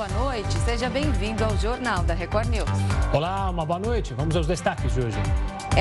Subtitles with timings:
[0.00, 0.58] boa noite.
[0.60, 2.70] Seja bem-vindo ao Jornal da Record News.
[3.12, 4.14] Olá, uma boa noite.
[4.14, 5.18] Vamos aos destaques de hoje.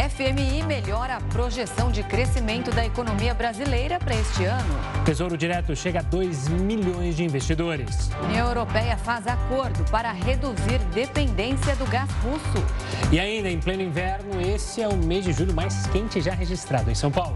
[0.10, 4.76] FMI melhora a projeção de crescimento da economia brasileira para este ano.
[5.06, 8.12] Tesouro Direto chega a 2 milhões de investidores.
[8.26, 12.66] União Europeia faz acordo para reduzir dependência do gás russo.
[13.14, 16.92] E ainda em pleno inverno, esse é o mês de julho mais quente já registrado
[16.92, 17.36] em São Paulo.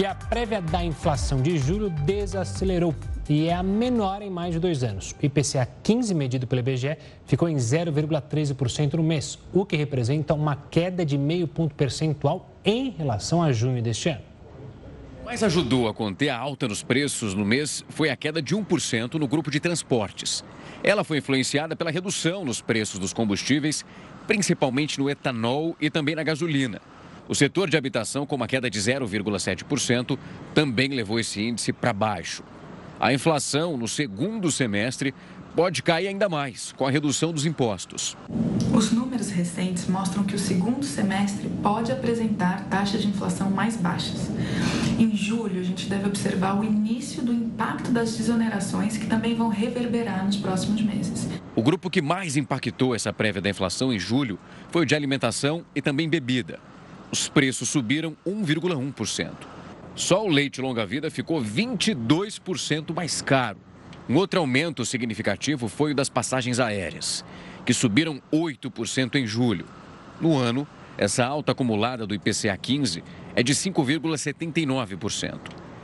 [0.00, 2.94] E a prévia da inflação de julho desacelerou
[3.28, 5.14] e é a menor em mais de dois anos.
[5.22, 10.56] O IPCA 15, medido pelo IBGE, ficou em 0,13% no mês, o que representa uma
[10.56, 14.22] queda de meio ponto percentual em relação a junho deste ano.
[15.22, 19.16] Mas ajudou a conter a alta nos preços no mês foi a queda de 1%
[19.16, 20.42] no grupo de transportes.
[20.82, 23.84] Ela foi influenciada pela redução nos preços dos combustíveis,
[24.26, 26.80] principalmente no etanol e também na gasolina.
[27.30, 30.18] O setor de habitação, com uma queda de 0,7%,
[30.52, 32.42] também levou esse índice para baixo.
[32.98, 35.14] A inflação no segundo semestre
[35.54, 38.16] pode cair ainda mais com a redução dos impostos.
[38.74, 44.28] Os números recentes mostram que o segundo semestre pode apresentar taxas de inflação mais baixas.
[44.98, 49.50] Em julho, a gente deve observar o início do impacto das desonerações que também vão
[49.50, 51.28] reverberar nos próximos meses.
[51.54, 54.36] O grupo que mais impactou essa prévia da inflação em julho
[54.72, 56.58] foi o de alimentação e também bebida
[57.10, 59.30] os preços subiram 1,1%.
[59.96, 63.58] Só o leite longa-vida ficou 22% mais caro.
[64.08, 67.24] Um outro aumento significativo foi o das passagens aéreas,
[67.64, 69.66] que subiram 8% em julho.
[70.20, 70.66] No ano,
[70.96, 73.02] essa alta acumulada do IPCA 15
[73.34, 75.38] é de 5,79%.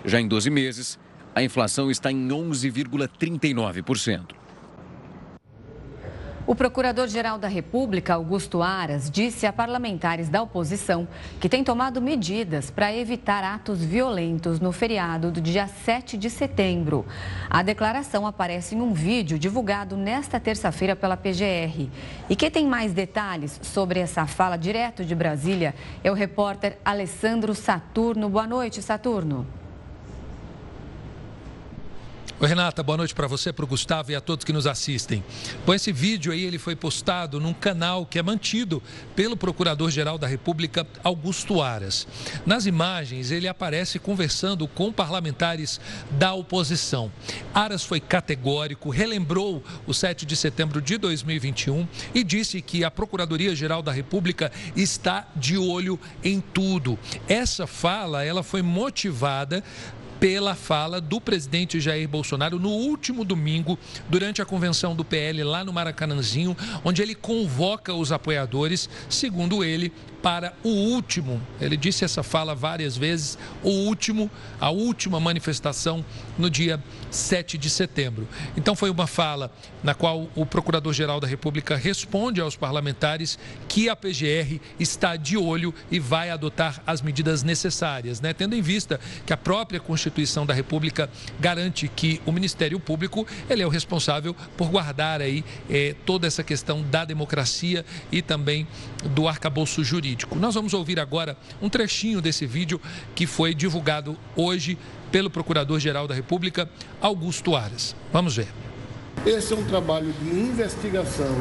[0.04, 0.98] Já em 12 meses,
[1.34, 4.35] a inflação está em 11,39%.
[6.46, 11.08] O Procurador-Geral da República, Augusto Aras, disse a parlamentares da oposição
[11.40, 17.04] que tem tomado medidas para evitar atos violentos no feriado do dia 7 de setembro.
[17.50, 21.88] A declaração aparece em um vídeo divulgado nesta terça-feira pela PGR.
[22.30, 25.74] E quem tem mais detalhes sobre essa fala direto de Brasília
[26.04, 28.28] é o repórter Alessandro Saturno.
[28.28, 29.65] Boa noite, Saturno.
[32.38, 35.24] Renata, boa noite para você, para o Gustavo e a todos que nos assistem.
[35.64, 38.82] Bom, esse vídeo aí ele foi postado num canal que é mantido
[39.16, 42.06] pelo Procurador-Geral da República, Augusto Aras.
[42.44, 45.80] Nas imagens, ele aparece conversando com parlamentares
[46.10, 47.10] da oposição.
[47.54, 53.80] Aras foi categórico, relembrou o 7 de setembro de 2021 e disse que a Procuradoria-Geral
[53.80, 56.98] da República está de olho em tudo.
[57.26, 59.64] Essa fala, ela foi motivada
[60.18, 63.78] pela fala do presidente Jair Bolsonaro no último domingo,
[64.08, 69.92] durante a convenção do PL lá no Maracanãzinho, onde ele convoca os apoiadores, segundo ele,
[70.22, 74.28] para o último, ele disse essa fala várias vezes, o último,
[74.60, 76.04] a última manifestação
[76.36, 78.26] no dia 7 de setembro.
[78.56, 79.52] Então foi uma fala
[79.84, 83.38] na qual o Procurador-Geral da República responde aos parlamentares
[83.68, 88.32] que a PGR está de olho e vai adotar as medidas necessárias, né?
[88.32, 90.05] Tendo em vista que a própria Constituição
[90.46, 95.94] da República garante que o Ministério Público ele é o responsável por guardar aí eh,
[96.04, 98.66] toda essa questão da democracia e também
[99.14, 100.36] do arcabouço jurídico.
[100.36, 102.80] Nós vamos ouvir agora um trechinho desse vídeo
[103.14, 104.78] que foi divulgado hoje
[105.10, 106.68] pelo Procurador-Geral da República,
[107.00, 107.94] Augusto Aras.
[108.12, 108.48] Vamos ver.
[109.24, 111.34] Esse é um trabalho de investigação.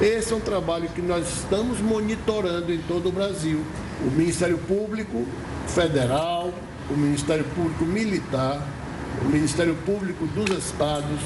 [0.00, 3.64] Esse é um trabalho que nós estamos monitorando em todo o Brasil.
[4.06, 5.26] O Ministério Público
[5.66, 6.52] Federal,
[6.90, 8.62] o Ministério Público Militar,
[9.22, 11.20] o Ministério Público dos Estados,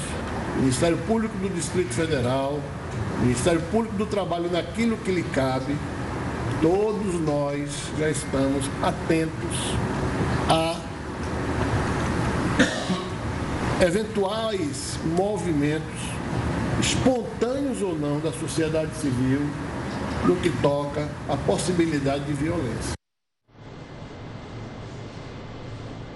[0.57, 2.59] o Ministério Público do Distrito Federal,
[3.19, 5.75] o Ministério Público do Trabalho naquilo que lhe cabe,
[6.61, 9.75] todos nós já estamos atentos
[10.49, 10.75] a
[13.83, 16.01] eventuais movimentos,
[16.79, 19.41] espontâneos ou não, da sociedade civil
[20.25, 23.02] no que toca à possibilidade de violência.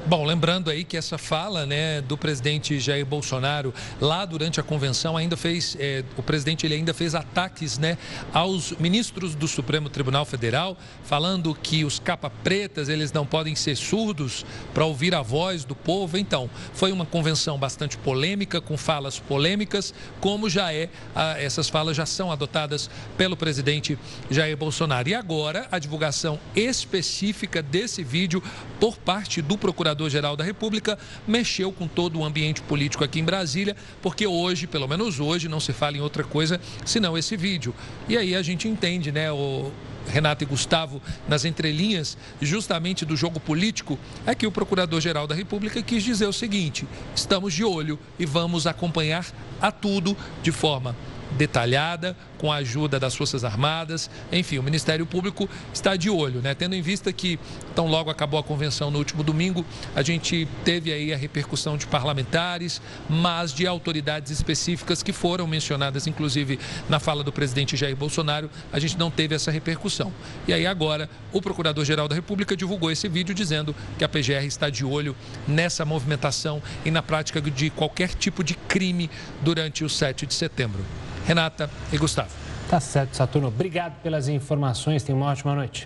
[0.08, 5.18] Bom, lembrando aí que essa fala né, do presidente Jair Bolsonaro lá durante a convenção
[5.18, 7.98] ainda fez, é, o presidente ele ainda fez ataques né,
[8.32, 13.76] aos ministros do Supremo Tribunal Federal, falando que os capa pretas eles não podem ser
[13.76, 16.18] surdos para ouvir a voz do povo.
[16.18, 21.98] Então, foi uma convenção bastante polêmica, com falas polêmicas, como já é, a, essas falas
[21.98, 24.00] já são adotadas pelo presidente
[24.32, 25.10] Jair Bolsonaro.
[25.10, 28.42] E agora, a divulgação específica desse vídeo
[28.80, 30.98] por parte do procurador Procurador-Geral da República
[31.28, 35.60] mexeu com todo o ambiente político aqui em Brasília, porque hoje, pelo menos hoje, não
[35.60, 37.74] se fala em outra coisa senão esse vídeo.
[38.08, 39.72] E aí a gente entende, né, o,
[40.08, 45.82] Renato e Gustavo, nas entrelinhas, justamente do jogo político, é que o Procurador-Geral da República
[45.82, 49.26] quis dizer o seguinte: estamos de olho e vamos acompanhar
[49.60, 50.96] a tudo de forma
[51.32, 54.10] detalhada, com a ajuda das Forças Armadas.
[54.32, 56.54] Enfim, o Ministério Público está de olho, né?
[56.54, 57.40] Tendo em vista que,
[57.76, 61.88] tão logo acabou a convenção no último domingo, a gente teve aí a repercussão de
[61.88, 68.50] parlamentares, mas de autoridades específicas que foram mencionadas, inclusive na fala do presidente Jair Bolsonaro,
[68.72, 70.12] a gente não teve essa repercussão.
[70.48, 74.70] E aí agora, o Procurador-Geral da República divulgou esse vídeo dizendo que a PGR está
[74.70, 75.16] de olho
[75.48, 79.10] nessa movimentação e na prática de qualquer tipo de crime
[79.42, 80.84] durante o 7 de setembro.
[81.26, 82.27] Renata e Gustavo.
[82.70, 83.48] Tá certo, Saturno.
[83.48, 85.02] Obrigado pelas informações.
[85.02, 85.86] Tenha uma ótima noite.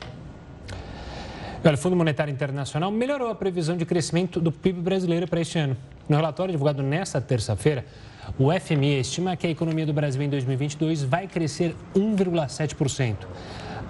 [1.64, 5.60] Olha, o Fundo Monetário Internacional melhorou a previsão de crescimento do PIB brasileiro para este
[5.60, 5.78] ano.
[6.10, 7.86] No relatório divulgado nesta terça-feira,
[8.40, 13.16] o FMI estima que a economia do Brasil em 2022 vai crescer 1,7%.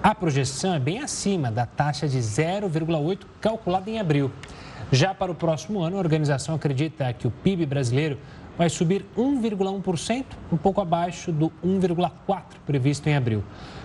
[0.02, 4.30] A projeção é bem acima da taxa de 0,8% calculada em abril.
[4.90, 8.18] Já para o próximo ano, a organização acredita que o PIB brasileiro
[8.56, 13.42] vai subir 1,1%, um pouco abaixo do 1,4% previsto em abril.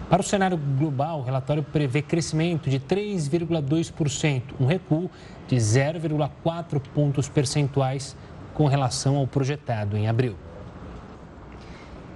[0.09, 5.09] Para o cenário global, o relatório prevê crescimento de 3,2%, um recuo
[5.47, 8.15] de 0,4 pontos percentuais
[8.53, 10.35] com relação ao projetado em abril.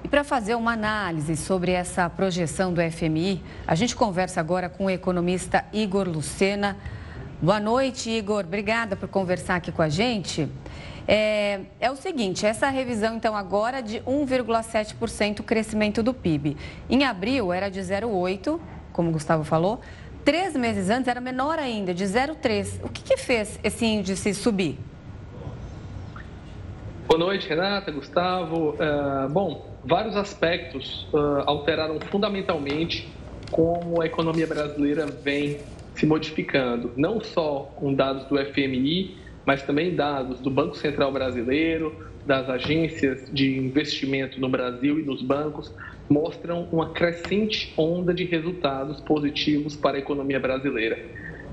[0.03, 4.85] E para fazer uma análise sobre essa projeção do FMI, a gente conversa agora com
[4.85, 6.77] o economista Igor Lucena.
[7.41, 8.43] Boa noite, Igor.
[8.45, 10.49] Obrigada por conversar aqui com a gente.
[11.07, 16.55] É, é o seguinte, essa revisão, então, agora de 1,7% crescimento do PIB.
[16.89, 18.59] Em abril era de 0,8%,
[18.93, 19.81] como o Gustavo falou.
[20.23, 22.85] Três meses antes era menor ainda, de 0,3%.
[22.85, 24.77] O que, que fez esse índice subir?
[27.07, 28.75] Boa noite, Renata, Gustavo.
[28.75, 33.09] Uh, bom, vários aspectos uh, alteraram fundamentalmente
[33.51, 35.59] como a economia brasileira vem
[35.95, 41.95] se modificando, não só com dados do FMI, mas também dados do Banco Central Brasileiro,
[42.25, 45.73] das agências de investimento no Brasil e dos bancos,
[46.09, 50.99] mostram uma crescente onda de resultados positivos para a economia brasileira.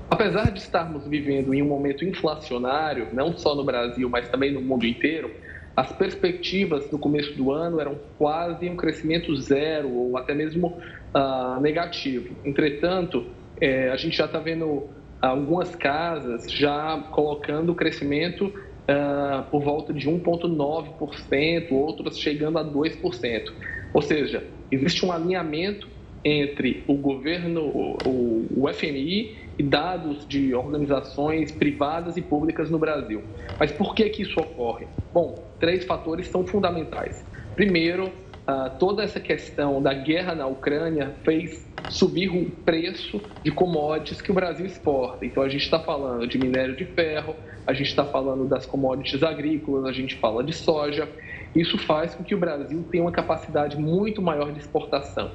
[0.09, 4.61] Apesar de estarmos vivendo em um momento inflacionário, não só no Brasil, mas também no
[4.61, 5.31] mundo inteiro,
[5.75, 10.77] as perspectivas no começo do ano eram quase um crescimento zero ou até mesmo
[11.15, 12.35] uh, negativo.
[12.43, 13.27] Entretanto,
[13.61, 14.89] eh, a gente já está vendo
[15.21, 23.51] algumas casas já colocando o crescimento uh, por volta de 1,9%, outras chegando a 2%.
[23.93, 25.87] Ou seja, existe um alinhamento
[26.23, 33.23] entre o governo, o, o FMI e dados de organizações privadas e públicas no Brasil.
[33.59, 34.87] Mas por que, que isso ocorre?
[35.13, 37.25] Bom, três fatores são fundamentais.
[37.55, 38.11] Primeiro,
[38.49, 44.31] ah, toda essa questão da guerra na Ucrânia fez subir o preço de commodities que
[44.31, 45.23] o Brasil exporta.
[45.23, 47.35] Então, a gente está falando de minério de ferro,
[47.67, 51.07] a gente está falando das commodities agrícolas, a gente fala de soja.
[51.55, 55.29] Isso faz com que o Brasil tenha uma capacidade muito maior de exportação.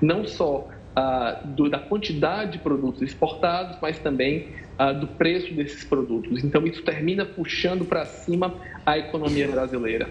[0.00, 5.82] Não só ah, do, da quantidade de produtos exportados, mas também ah, do preço desses
[5.82, 6.44] produtos.
[6.44, 8.54] Então, isso termina puxando para cima
[8.86, 10.08] a economia brasileira.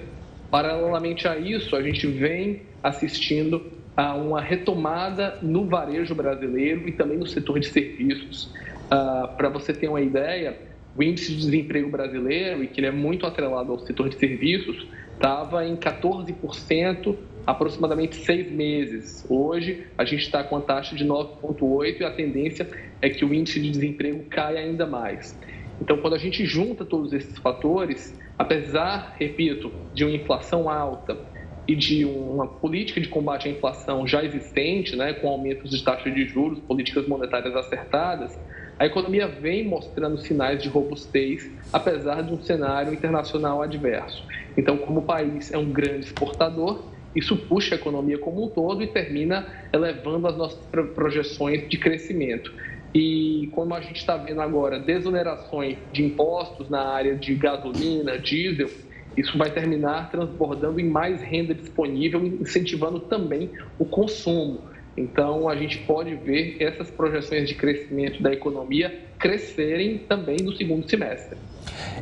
[0.51, 7.17] Paralelamente a isso, a gente vem assistindo a uma retomada no varejo brasileiro e também
[7.17, 8.45] no setor de serviços.
[8.85, 10.57] Uh, Para você ter uma ideia,
[10.97, 14.87] o índice de desemprego brasileiro, e que ele é muito atrelado ao setor de serviços,
[15.13, 19.25] estava em 14% aproximadamente seis meses.
[19.29, 22.67] Hoje, a gente está com a taxa de 9,8% e a tendência
[23.01, 25.37] é que o índice de desemprego caia ainda mais.
[25.81, 31.19] Então, quando a gente junta todos esses fatores, apesar, repito, de uma inflação alta
[31.67, 36.09] e de uma política de combate à inflação já existente, né, com aumentos de taxa
[36.09, 38.39] de juros, políticas monetárias acertadas,
[38.79, 41.43] a economia vem mostrando sinais de robustez,
[41.73, 44.23] apesar de um cenário internacional adverso.
[44.57, 48.81] Então, como o país é um grande exportador, isso puxa a economia como um todo
[48.81, 50.59] e termina elevando as nossas
[50.95, 52.51] projeções de crescimento.
[52.93, 58.69] E como a gente está vendo agora, desonerações de impostos na área de gasolina, diesel,
[59.15, 64.61] isso vai terminar transbordando em mais renda disponível, incentivando também o consumo.
[64.97, 70.89] Então, a gente pode ver essas projeções de crescimento da economia crescerem também no segundo
[70.89, 71.37] semestre.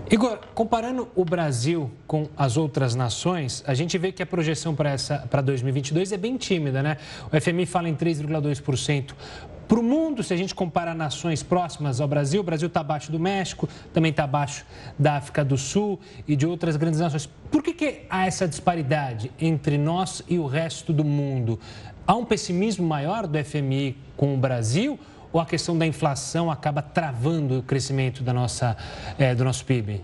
[0.10, 5.42] Igor, comparando o Brasil com as outras nações, a gente vê que a projeção para
[5.42, 6.98] 2022 é bem tímida, né?
[7.32, 9.14] O FMI fala em 3,2%
[9.68, 13.12] para o mundo, se a gente comparar nações próximas ao Brasil, o Brasil está abaixo
[13.12, 14.66] do México, também está abaixo
[14.98, 17.30] da África do Sul e de outras grandes nações.
[17.52, 21.60] Por que, que há essa disparidade entre nós e o resto do mundo?
[22.06, 24.98] Há um pessimismo maior do FMI com o Brasil
[25.34, 28.78] ou a questão da inflação acaba travando o crescimento da nossa,
[29.20, 30.02] é, do nosso PIB?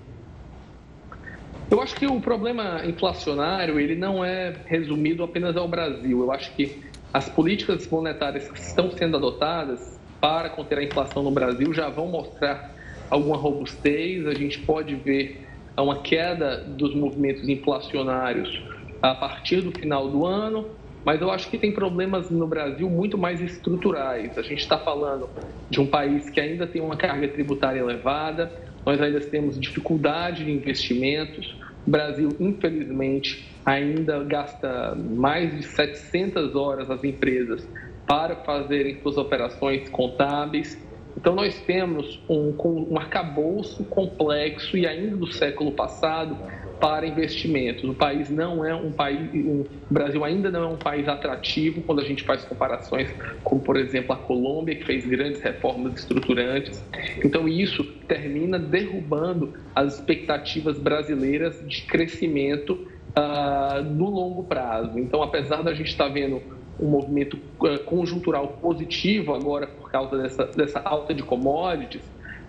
[1.72, 6.22] Eu acho que o problema inflacionário ele não é resumido apenas ao Brasil.
[6.22, 11.30] Eu acho que as políticas monetárias que estão sendo adotadas para conter a inflação no
[11.30, 12.74] Brasil já vão mostrar
[13.10, 14.26] alguma robustez.
[14.26, 18.64] A gente pode ver uma queda dos movimentos inflacionários
[19.02, 20.68] a partir do final do ano,
[21.06, 24.38] mas eu acho que tem problemas no Brasil muito mais estruturais.
[24.38, 25.30] A gente está falando
[25.70, 28.52] de um país que ainda tem uma carga tributária elevada,
[28.86, 31.56] nós ainda temos dificuldade de investimentos,
[31.86, 37.68] o Brasil, infelizmente, ainda gasta mais de 700 horas as empresas
[38.08, 40.78] para fazerem suas operações contábeis.
[41.18, 42.56] Então, nós temos um,
[42.92, 46.38] um arcabouço complexo e ainda do século passado
[46.84, 47.86] para investimentos.
[47.86, 52.02] O país não é um país, o Brasil ainda não é um país atrativo quando
[52.02, 53.10] a gente faz comparações
[53.42, 56.84] com, por exemplo, a Colômbia, que fez grandes reformas estruturantes.
[57.24, 62.74] Então, isso termina derrubando as expectativas brasileiras de crescimento
[63.18, 65.00] uh, no longo prazo.
[65.00, 66.42] Então, apesar da gente estar tá vendo
[66.78, 72.04] um movimento uh, conjuntural positivo agora por causa dessa, dessa alta de commodities,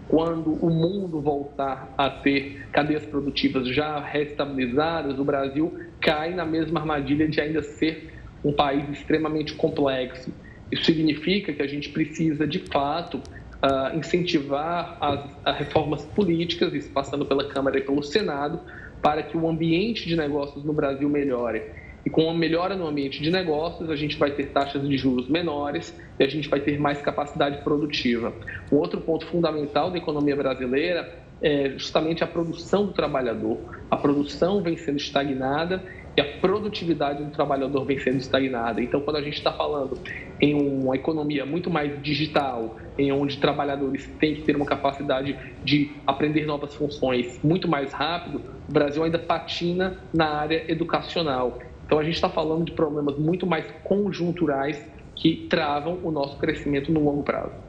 [0.09, 6.81] quando o mundo voltar a ter cadeias produtivas já restabilizadas, o Brasil cai na mesma
[6.81, 8.13] armadilha de ainda ser
[8.45, 10.33] um país extremamente complexo.
[10.71, 17.25] Isso significa que a gente precisa, de fato, uh, incentivar as reformas políticas, isso passando
[17.25, 18.61] pela Câmara e pelo Senado,
[19.01, 21.63] para que o ambiente de negócios no Brasil melhore.
[22.05, 25.29] E com a melhora no ambiente de negócios, a gente vai ter taxas de juros
[25.29, 28.33] menores e a gente vai ter mais capacidade produtiva.
[28.71, 33.59] Um outro ponto fundamental da economia brasileira é justamente a produção do trabalhador.
[33.91, 35.83] A produção vem sendo estagnada
[36.17, 38.81] e a produtividade do trabalhador vem sendo estagnada.
[38.81, 39.99] Então, quando a gente está falando
[40.41, 45.91] em uma economia muito mais digital, em onde trabalhadores têm que ter uma capacidade de
[46.07, 51.59] aprender novas funções muito mais rápido, o Brasil ainda patina na área educacional.
[51.85, 56.91] Então, a gente está falando de problemas muito mais conjunturais que travam o nosso crescimento
[56.93, 57.64] no longo prazo.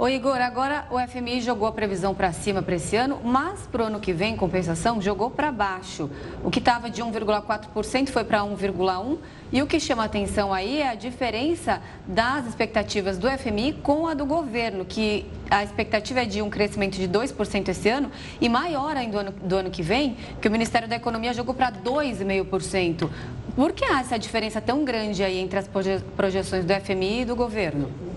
[0.00, 3.82] Ô Igor, agora o FMI jogou a previsão para cima para esse ano, mas para
[3.82, 6.08] o ano que vem, compensação, jogou para baixo.
[6.42, 9.18] O que estava de 1,4% foi para 1,1%.
[9.52, 14.14] E o que chama atenção aí é a diferença das expectativas do FMI com a
[14.14, 18.96] do governo, que a expectativa é de um crescimento de 2% esse ano e maior
[18.96, 23.10] ainda do ano, do ano que vem, que o Ministério da Economia jogou para 2,5%.
[23.54, 25.68] Por que há essa diferença tão grande aí entre as
[26.16, 28.09] projeções do FMI e do governo?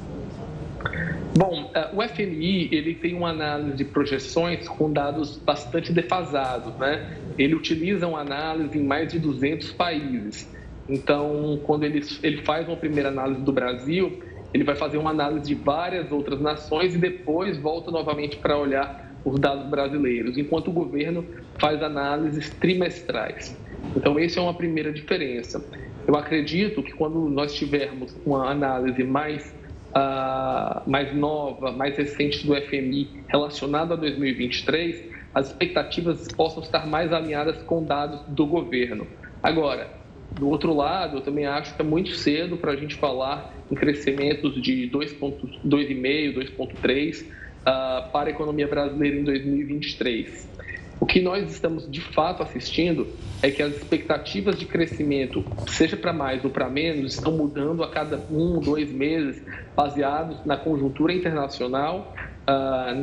[1.36, 7.18] Bom, é, o FMI ele tem uma análise de projeções com dados bastante defasados, né?
[7.40, 10.48] Ele utiliza uma análise em mais de 200 países.
[10.88, 14.22] Então, quando ele, ele faz uma primeira análise do Brasil,
[14.54, 19.12] ele vai fazer uma análise de várias outras nações e depois volta novamente para olhar
[19.26, 21.26] os dados brasileiros, enquanto o governo
[21.58, 23.58] faz análises trimestrais.
[23.96, 25.66] Então, essa é uma primeira diferença.
[26.06, 29.56] Eu acredito que quando nós tivermos uma análise mais
[29.96, 37.12] uh, mais nova, mais recente do FMI relacionada a 2023, as expectativas possam estar mais
[37.12, 39.08] alinhadas com dados do governo.
[39.42, 39.90] Agora,
[40.32, 43.76] do outro lado, eu também acho que é muito cedo para a gente falar em
[43.76, 50.53] crescimentos de 2,5, 2,3 uh, para a economia brasileira em 2023.
[51.00, 53.08] O que nós estamos de fato assistindo
[53.42, 57.90] é que as expectativas de crescimento, seja para mais ou para menos, estão mudando a
[57.90, 59.44] cada um, dois meses,
[59.76, 62.14] baseados na conjuntura internacional,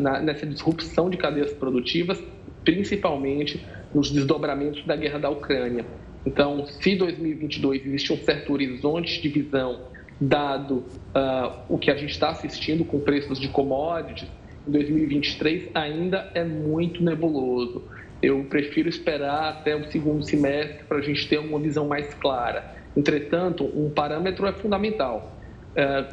[0.00, 2.22] na, nessa disrupção de cadeias produtivas,
[2.64, 5.84] principalmente nos desdobramentos da guerra da Ucrânia.
[6.24, 9.80] Então, se 2022 existe um certo horizonte de visão,
[10.20, 14.28] dado uh, o que a gente está assistindo com preços de commodities,
[14.66, 17.84] 2023 ainda é muito nebuloso.
[18.22, 22.74] Eu prefiro esperar até o segundo semestre para a gente ter uma visão mais clara.
[22.96, 25.36] Entretanto, um parâmetro é fundamental.
[25.74, 26.04] É,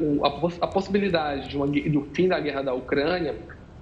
[0.62, 3.36] a possibilidade de uma, do fim da guerra da Ucrânia,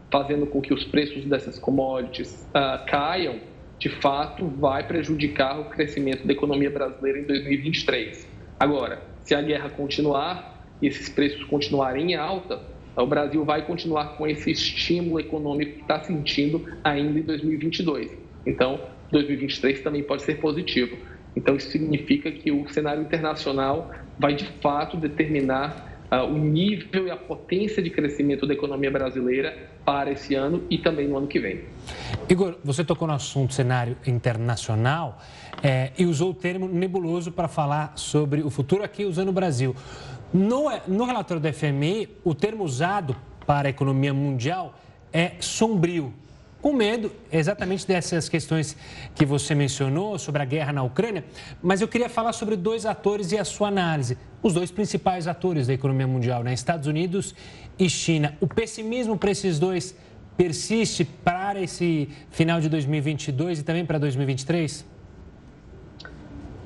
[0.10, 3.40] fazendo com que os preços dessas commodities uh, caiam,
[3.78, 8.28] de fato vai prejudicar o crescimento da economia brasileira em 2023.
[8.60, 12.62] Agora, se a guerra continuar e esses preços continuarem em alta,
[13.04, 18.12] o Brasil vai continuar com esse estímulo econômico que está sentindo ainda em 2022.
[18.46, 18.80] Então,
[19.12, 20.98] 2023 também pode ser positivo.
[21.36, 27.12] Então, isso significa que o cenário internacional vai de fato determinar uh, o nível e
[27.12, 31.40] a potência de crescimento da economia brasileira para esse ano e também no ano que
[31.40, 31.62] vem.
[32.30, 35.22] Igor, você tocou no assunto cenário internacional
[35.62, 39.76] é, e usou o termo nebuloso para falar sobre o futuro aqui usando o Brasil.
[40.36, 43.16] No, no relatório do FMI, o termo usado
[43.48, 44.78] para a economia mundial
[45.14, 46.14] é sombrio
[46.62, 48.76] com medo exatamente dessas questões
[49.16, 51.24] que você mencionou sobre a guerra na Ucrânia,
[51.64, 54.18] mas eu queria falar sobre dois atores e a sua análise.
[54.44, 56.54] Os dois principais atores da economia mundial, né?
[56.54, 57.34] Estados Unidos
[57.80, 58.36] e China.
[58.42, 59.96] O pessimismo para esses dois
[60.36, 64.95] persiste para esse final de 2022 e também para 2023?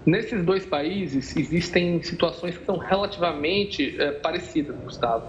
[0.05, 5.27] Nesses dois países existem situações que são relativamente é, parecidas, Gustavo.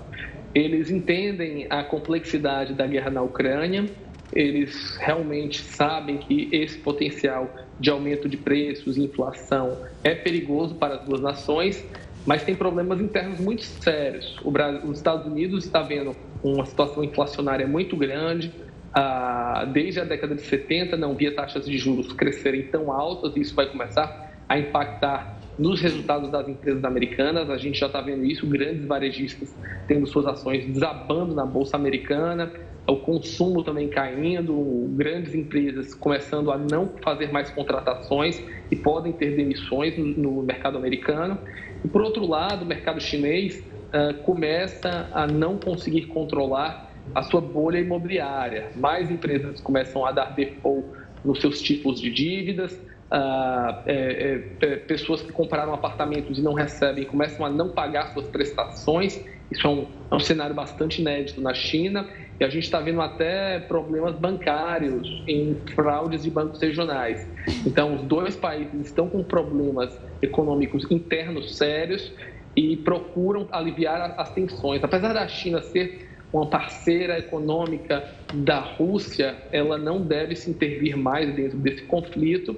[0.55, 3.89] Eles entendem a complexidade da guerra na Ucrânia
[4.33, 10.95] eles realmente sabem que esse potencial de aumento de preços e inflação é perigoso para
[10.97, 11.85] as duas nações,
[12.25, 14.37] mas tem problemas internos muito sérios.
[14.45, 18.55] Brasil, os Estados Unidos está vendo uma situação inflacionária muito grande.
[18.93, 23.41] Ah, desde a década de 70 não via taxas de juros crescerem tão altas e
[23.41, 27.49] isso vai começar a impactar nos resultados das empresas americanas.
[27.49, 29.54] A gente já está vendo isso, grandes varejistas
[29.87, 32.52] tendo suas ações desabando na bolsa americana
[32.87, 39.37] o consumo também caindo, grandes empresas começando a não fazer mais contratações e podem ter
[39.37, 41.38] demissões no mercado americano.
[41.85, 47.40] E por outro lado, o mercado chinês uh, começa a não conseguir controlar a sua
[47.40, 48.71] bolha imobiliária.
[48.76, 50.87] Mais empresas começam a dar default
[51.25, 52.78] nos seus tipos de dívidas,
[53.11, 58.26] uh, é, é, pessoas que compraram apartamentos e não recebem começam a não pagar suas
[58.26, 59.21] prestações.
[59.50, 62.07] Isso é um, é um cenário bastante inédito na China
[62.38, 67.29] e a gente está vendo até problemas bancários em fraudes de bancos regionais.
[67.67, 72.12] Então, os dois países estão com problemas econômicos internos sérios
[72.57, 74.83] e procuram aliviar as tensões.
[74.83, 81.35] Apesar da China ser uma parceira econômica da Rússia, ela não deve se intervir mais
[81.35, 82.57] dentro desse conflito.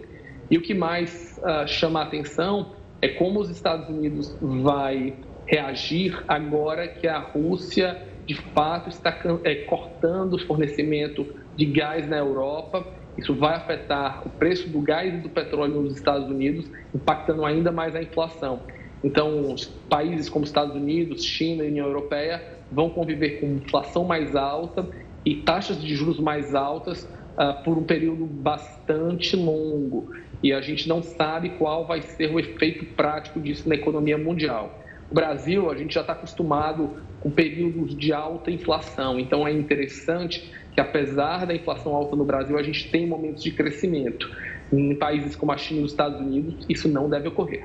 [0.52, 5.14] E o que mais uh, chama a atenção é como os Estados Unidos vai
[5.46, 11.26] reagir agora que a Rússia de fato está é, cortando o fornecimento
[11.56, 12.86] de gás na Europa.
[13.16, 17.72] Isso vai afetar o preço do gás e do petróleo nos Estados Unidos, impactando ainda
[17.72, 18.60] mais a inflação.
[19.02, 19.54] Então,
[19.88, 24.86] países como Estados Unidos, China e União Europeia vão conviver com inflação mais alta
[25.24, 30.10] e taxas de juros mais altas uh, por um período bastante longo.
[30.42, 34.78] E a gente não sabe qual vai ser o efeito prático disso na economia mundial.
[35.10, 40.50] O Brasil, a gente já está acostumado com períodos de alta inflação, então é interessante
[40.72, 44.28] que, apesar da inflação alta no Brasil, a gente tem momentos de crescimento.
[44.72, 47.64] Em países como a China e os Estados Unidos, isso não deve ocorrer.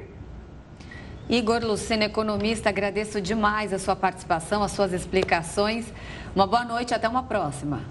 [1.29, 5.91] Igor Lucena, economista, agradeço demais a sua participação, as suas explicações.
[6.35, 7.81] Uma boa noite, até uma próxima.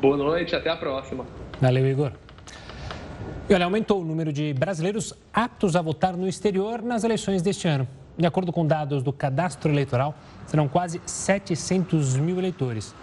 [0.00, 1.26] Boa noite, até a próxima.
[1.60, 2.21] Valeu, Igor.
[3.52, 7.68] E olha, aumentou o número de brasileiros aptos a votar no exterior nas eleições deste
[7.68, 7.86] ano.
[8.16, 10.14] De acordo com dados do cadastro eleitoral,
[10.46, 12.94] serão quase 700 mil eleitores.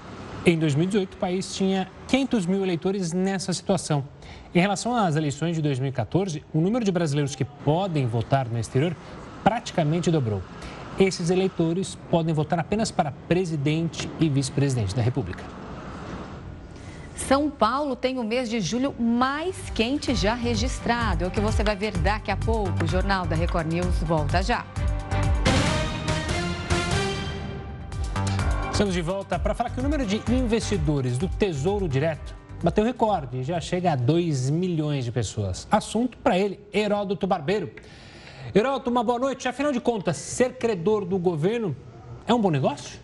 [0.44, 4.04] Em 2018, o país tinha 500 mil eleitores nessa situação.
[4.52, 8.96] Em relação às eleições de 2014, o número de brasileiros que podem votar no exterior
[9.44, 10.42] praticamente dobrou.
[11.00, 15.44] Esses eleitores podem votar apenas para presidente e vice-presidente da República.
[17.28, 21.26] São Paulo tem o mês de julho mais quente já registrado.
[21.26, 22.84] É o que você vai ver daqui a pouco.
[22.84, 24.66] O Jornal da Record News volta já.
[28.72, 33.44] Estamos de volta para falar que o número de investidores do Tesouro Direto bateu recorde,
[33.44, 35.68] já chega a 2 milhões de pessoas.
[35.70, 37.72] Assunto para ele, Heródoto Barbeiro.
[38.56, 39.48] Heródoto, uma boa noite.
[39.48, 41.76] Afinal de contas, ser credor do governo
[42.26, 43.00] é um bom negócio?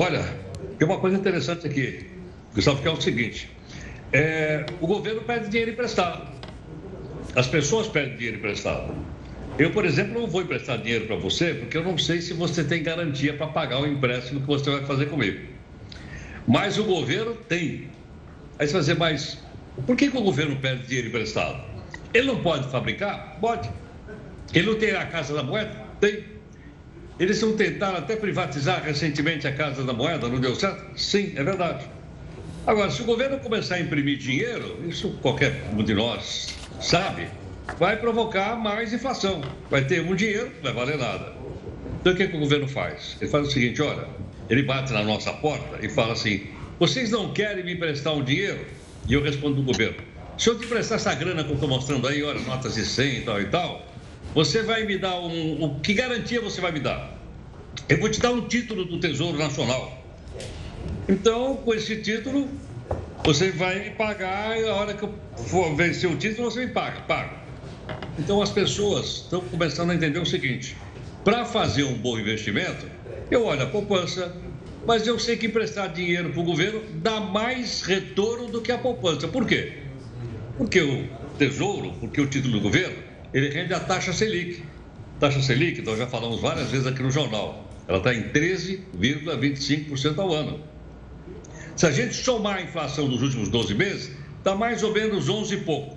[0.00, 0.47] Olha,
[0.78, 2.06] tem uma coisa interessante aqui,
[2.54, 3.50] Gustavo, que é o seguinte:
[4.12, 6.28] é, o governo pede dinheiro emprestado,
[7.34, 8.94] as pessoas pedem dinheiro emprestado.
[9.58, 12.62] Eu, por exemplo, não vou emprestar dinheiro para você porque eu não sei se você
[12.62, 15.48] tem garantia para pagar o empréstimo que você vai fazer comigo.
[16.46, 17.88] Mas o governo tem.
[18.58, 19.38] Aí você vai dizer, mas
[19.84, 21.60] por que, que o governo pede dinheiro emprestado?
[22.14, 23.36] Ele não pode fabricar?
[23.40, 23.68] Pode.
[24.54, 25.72] Ele não tem a Casa da Moeda?
[26.00, 26.24] Tem.
[27.18, 30.84] Eles não tentaram até privatizar recentemente a Casa da Moeda, não deu certo?
[30.96, 31.84] Sim, é verdade.
[32.66, 37.26] Agora, se o governo começar a imprimir dinheiro, isso qualquer um de nós sabe,
[37.78, 39.42] vai provocar mais inflação.
[39.70, 41.32] Vai ter um dinheiro, não vai valer nada.
[42.00, 43.16] Então o que, é que o governo faz?
[43.20, 44.06] Ele faz o seguinte: olha,
[44.48, 46.46] ele bate na nossa porta e fala assim:
[46.78, 48.64] vocês não querem me emprestar um dinheiro?
[49.08, 49.96] E eu respondo do governo:
[50.36, 53.08] se eu te emprestar essa grana que eu estou mostrando aí, olha, notas de 100
[53.08, 53.87] e tal e tal,
[54.34, 55.64] você vai me dar um.
[55.64, 57.18] um que garantia você vai me dar?
[57.88, 60.04] Eu vou te dar um título do Tesouro Nacional.
[61.08, 62.48] Então, com esse título,
[63.24, 66.72] você vai me pagar e a hora que eu for vencer o título, você me
[66.72, 67.38] paga, paga.
[68.18, 70.76] Então, as pessoas estão começando a entender o seguinte:
[71.24, 72.86] para fazer um bom investimento,
[73.30, 74.36] eu olho a poupança,
[74.86, 78.78] mas eu sei que emprestar dinheiro para o governo dá mais retorno do que a
[78.78, 79.28] poupança.
[79.28, 79.78] Por quê?
[80.56, 84.62] Porque o tesouro, porque o título do governo, ele rende a taxa Selic.
[85.20, 90.32] Taxa Selic, nós já falamos várias vezes aqui no jornal, ela está em 13,25% ao
[90.32, 90.60] ano.
[91.76, 95.54] Se a gente somar a inflação dos últimos 12 meses, está mais ou menos 11
[95.54, 95.96] e pouco.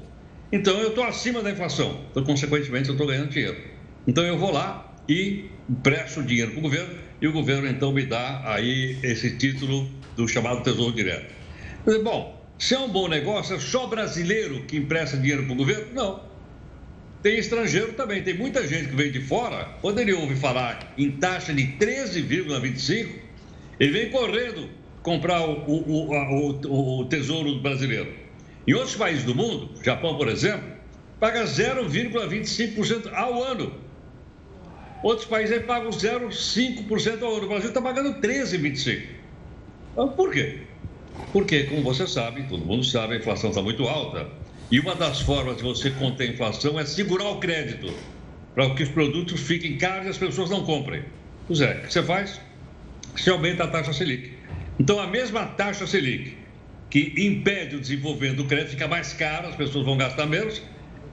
[0.51, 3.57] Então eu estou acima da inflação, então, consequentemente eu estou ganhando dinheiro.
[4.05, 8.05] Então eu vou lá e empresto dinheiro para o governo e o governo então me
[8.05, 11.33] dá aí esse título do chamado Tesouro Direto.
[12.03, 15.93] Bom, se é um bom negócio, é só brasileiro que empresta dinheiro para o governo?
[15.93, 16.30] Não.
[17.21, 21.11] Tem estrangeiro também, tem muita gente que veio de fora, quando ele ouve falar em
[21.11, 23.09] taxa de 13,25,
[23.79, 24.69] ele vem correndo
[25.03, 28.11] comprar o, o, o, o, tesouro brasileiro.
[28.67, 30.67] Em outros países do mundo, Japão, por exemplo,
[31.19, 33.73] paga 0,25% ao ano.
[35.03, 37.45] Outros países aí pagam 0,5% ao ano.
[37.45, 39.03] O Brasil está pagando 13,25%.
[39.93, 40.61] Então, por quê?
[41.33, 44.27] Porque, como você sabe, todo mundo sabe, a inflação está muito alta.
[44.71, 47.93] E uma das formas de você conter a inflação é segurar o crédito,
[48.55, 51.03] para que os produtos fiquem caros e as pessoas não comprem.
[51.45, 52.39] Pois é, o que você faz?
[53.15, 54.31] Você aumenta a taxa Selic.
[54.79, 56.37] Então, a mesma taxa Selic
[56.91, 60.61] que impede o desenvolvimento do crédito, fica mais caro, as pessoas vão gastar menos,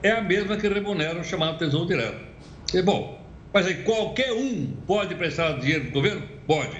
[0.03, 2.19] é a mesma que remunera o chamado Tesouro Direto.
[2.73, 6.21] E, bom, mas aí qualquer um pode prestar dinheiro para o governo?
[6.45, 6.77] Pode.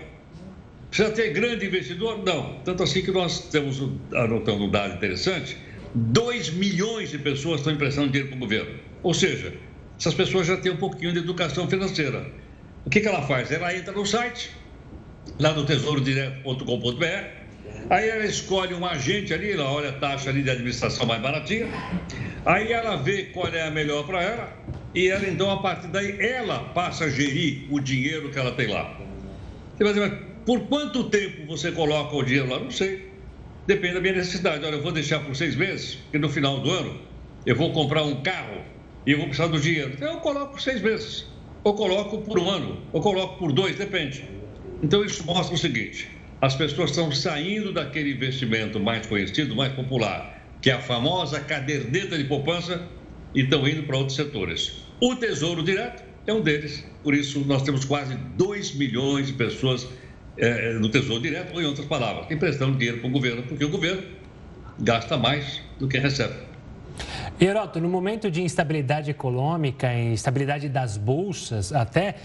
[0.89, 2.21] Precisa ter grande investidor?
[2.25, 2.59] Não.
[2.65, 3.81] Tanto assim que nós temos,
[4.13, 5.57] anotando um dado interessante,
[5.93, 8.79] 2 milhões de pessoas estão emprestando dinheiro para o governo.
[9.01, 9.53] Ou seja,
[9.97, 12.25] essas pessoas já têm um pouquinho de educação financeira.
[12.85, 13.51] O que, que ela faz?
[13.51, 14.51] Ela entra no site,
[15.39, 17.05] lá no tesourodireto.com.br,
[17.89, 21.67] aí ela escolhe um agente ali, ela olha a taxa ali de administração mais baratinha,
[22.45, 24.57] aí ela vê qual é a melhor para ela,
[24.93, 28.67] e ela então, a partir daí, ela passa a gerir o dinheiro que ela tem
[28.67, 28.97] lá.
[29.77, 32.59] Você vai dizer, mas por quanto tempo você coloca o dinheiro lá?
[32.59, 33.08] Não sei.
[33.69, 34.65] Depende da minha necessidade.
[34.65, 36.99] Olha, eu vou deixar por seis meses, porque no final do ano
[37.45, 38.63] eu vou comprar um carro
[39.05, 39.91] e eu vou precisar do dinheiro.
[39.93, 41.27] Então eu coloco por seis meses,
[41.63, 44.27] ou coloco por um ano, ou coloco por dois, depende.
[44.81, 46.09] Então isso mostra o seguinte:
[46.41, 52.17] as pessoas estão saindo daquele investimento mais conhecido, mais popular, que é a famosa caderneta
[52.17, 52.89] de poupança,
[53.35, 54.83] e estão indo para outros setores.
[54.99, 59.87] O Tesouro Direto é um deles, por isso nós temos quase 2 milhões de pessoas
[60.39, 63.69] é, no Tesouro Direto, ou em outras palavras, emprestando dinheiro para o governo, porque o
[63.69, 64.01] governo
[64.79, 66.33] gasta mais do que recebe.
[67.39, 72.15] Heroto, no momento de instabilidade econômica, instabilidade das bolsas, até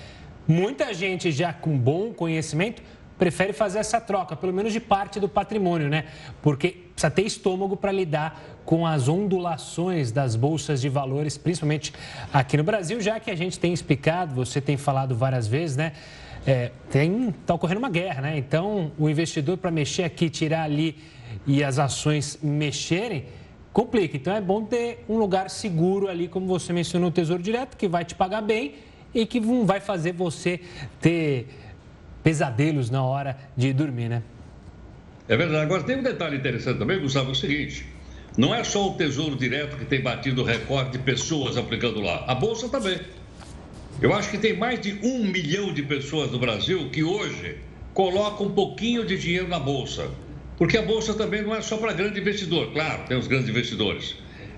[0.47, 2.83] muita gente já com bom conhecimento
[3.19, 6.05] prefere fazer essa troca, pelo menos de parte do patrimônio, né?
[6.43, 11.93] Porque precisa ter estômago para lidar com as ondulações das bolsas de valores, principalmente
[12.33, 15.93] aqui no Brasil, já que a gente tem explicado, você tem falado várias vezes, né?
[16.47, 18.39] É, tem está ocorrendo uma guerra, né?
[18.39, 20.97] Então o investidor para mexer aqui, tirar ali
[21.47, 23.27] e as ações mexerem
[23.73, 24.17] complica.
[24.17, 27.89] Então é bom ter um lugar seguro ali, como você mencionou, o Tesouro Direto, que
[27.89, 28.77] vai te pagar bem
[29.15, 30.61] e que não vai fazer você
[31.01, 31.49] ter
[32.23, 34.23] pesadelos na hora de dormir, né?
[35.29, 35.63] É verdade.
[35.65, 37.87] Agora tem um detalhe interessante também, Gustavo, é o seguinte.
[38.37, 42.25] Não é só o Tesouro Direto que tem batido recorde de pessoas aplicando lá.
[42.27, 43.01] A Bolsa também.
[44.03, 47.59] Eu acho que tem mais de um milhão de pessoas no Brasil que hoje
[47.95, 50.11] colocam um pouquinho de dinheiro na Bolsa.
[50.59, 54.17] Porque a Bolsa também não é só para grande investidor, claro, tem os grandes investidores.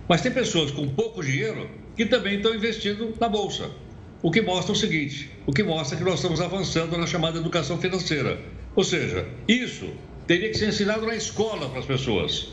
[0.09, 3.71] Mas tem pessoas com pouco dinheiro que também estão investindo na Bolsa.
[4.23, 7.79] O que mostra o seguinte: o que mostra que nós estamos avançando na chamada educação
[7.79, 8.41] financeira.
[8.75, 9.91] Ou seja, isso
[10.27, 12.49] teria que ser ensinado na escola para as pessoas,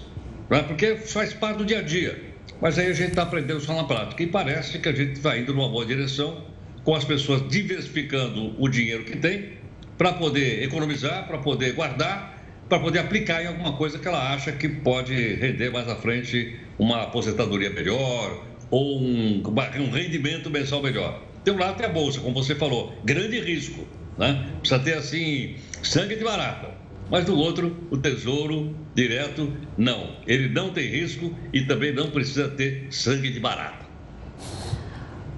[0.49, 0.63] né?
[0.63, 2.21] porque faz parte do dia a dia.
[2.61, 4.21] Mas aí a gente está aprendendo só na prática.
[4.21, 6.52] E parece que a gente vai indo numa boa direção
[6.83, 9.53] com as pessoas diversificando o dinheiro que tem
[9.97, 14.51] para poder economizar, para poder guardar, para poder aplicar em alguma coisa que ela acha
[14.51, 21.21] que pode render mais à frente uma aposentadoria melhor ou um, um rendimento mensal melhor.
[21.43, 23.85] Tem um lado tem a bolsa, como você falou, grande risco,
[24.17, 24.49] né?
[24.59, 26.71] Precisa ter assim sangue de barata.
[27.09, 30.15] Mas do outro, o tesouro direto, não.
[30.25, 33.82] Ele não tem risco e também não precisa ter sangue de barata.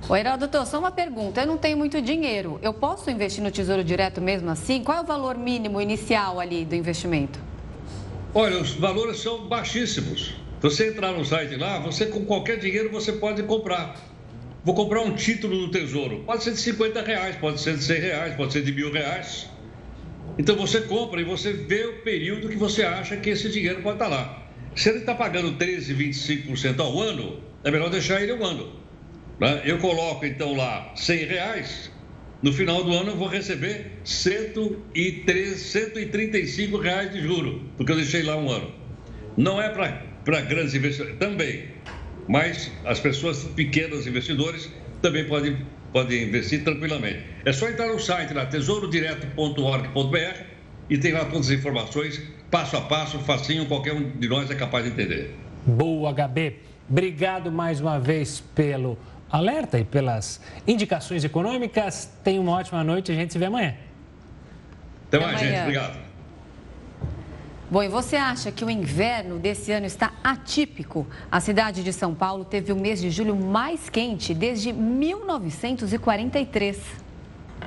[0.08, 1.42] Oi, doutor, só uma pergunta.
[1.42, 2.60] Eu não tenho muito dinheiro.
[2.62, 4.84] Eu posso investir no Tesouro Direto mesmo assim?
[4.84, 7.40] Qual é o valor mínimo inicial ali do investimento?
[8.32, 10.36] Olha, os valores são baixíssimos.
[10.62, 13.96] Você entrar no site lá, você com qualquer dinheiro você pode comprar.
[14.64, 16.22] vou comprar um título do Tesouro.
[16.24, 19.50] Pode ser de 50 reais, pode ser de 100 reais, pode ser de mil reais.
[20.38, 23.96] Então você compra e você vê o período que você acha que esse dinheiro pode
[23.96, 24.44] estar lá.
[24.76, 28.86] Se ele está pagando 13, 25% ao ano, é melhor deixar ele um ano.
[29.40, 29.62] Né?
[29.66, 31.92] Eu coloco então lá 100 reais,
[32.42, 38.24] no final do ano eu vou receber 103, 135 reais de juro, porque eu deixei
[38.24, 38.72] lá um ano.
[39.36, 41.66] Não é para grandes investidores, também,
[42.28, 44.70] mas as pessoas pequenas investidores
[45.02, 45.58] também podem,
[45.92, 47.20] podem investir tranquilamente.
[47.44, 50.44] É só entrar no site lá, tesourodireto.org.br
[50.90, 54.56] e tem lá todas as informações, passo a passo, facinho, qualquer um de nós é
[54.56, 55.36] capaz de entender.
[55.66, 56.56] Boa, HB.
[56.88, 58.98] Obrigado mais uma vez pelo
[59.36, 62.12] alerta e pelas indicações econômicas.
[62.24, 63.76] Tenha uma ótima noite e a gente se vê amanhã.
[65.08, 65.62] Até mais, Até gente.
[65.62, 66.06] Obrigado.
[67.70, 71.08] Bom, e você acha que o inverno desse ano está atípico?
[71.32, 77.05] A cidade de São Paulo teve o mês de julho mais quente desde 1943.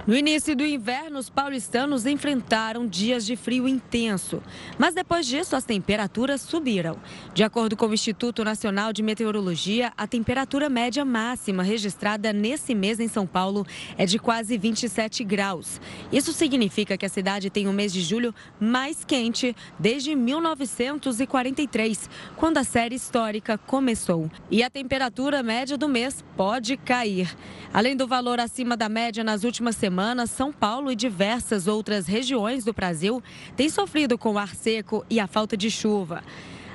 [0.07, 4.43] No início do inverno, os paulistanos enfrentaram dias de frio intenso.
[4.79, 6.97] Mas depois disso, as temperaturas subiram.
[7.35, 13.01] De acordo com o Instituto Nacional de Meteorologia, a temperatura média máxima registrada nesse mês
[13.01, 13.67] em São Paulo
[13.99, 15.81] é de quase 27 graus.
[16.11, 22.59] Isso significa que a cidade tem o mês de julho mais quente desde 1943, quando
[22.59, 24.31] a série histórica começou.
[24.51, 27.35] E a temperatura média do mês pode cair.
[27.73, 32.65] Além do valor acima da média nas últimas semanas, São Paulo e diversas outras regiões
[32.65, 33.23] do Brasil
[33.57, 36.23] têm sofrido com o ar seco e a falta de chuva.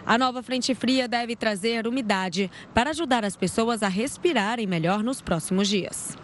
[0.06, 5.22] A nova frente fria deve trazer umidade para ajudar as pessoas a respirarem melhor nos
[5.22, 6.18] próximos dias.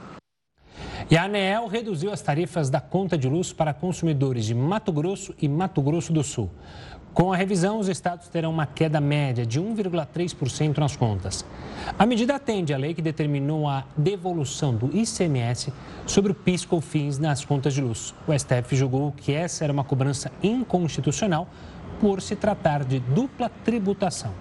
[1.09, 5.33] E a ANEEL reduziu as tarifas da conta de luz para consumidores de Mato Grosso
[5.41, 6.49] e Mato Grosso do Sul.
[7.13, 11.43] Com a revisão, os estados terão uma queda média de 1,3% nas contas.
[11.97, 15.73] A medida atende à lei que determinou a devolução do ICMS
[16.05, 18.13] sobre o PIS/COFINS nas contas de luz.
[18.27, 21.47] O STF julgou que essa era uma cobrança inconstitucional
[21.99, 24.31] por se tratar de dupla tributação.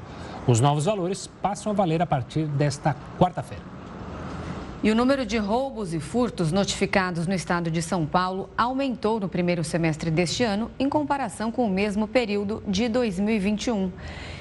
[0.46, 3.77] Os novos valores passam a valer a partir desta quarta-feira.
[4.80, 9.28] E o número de roubos e furtos notificados no estado de São Paulo aumentou no
[9.28, 13.90] primeiro semestre deste ano em comparação com o mesmo período de 2021.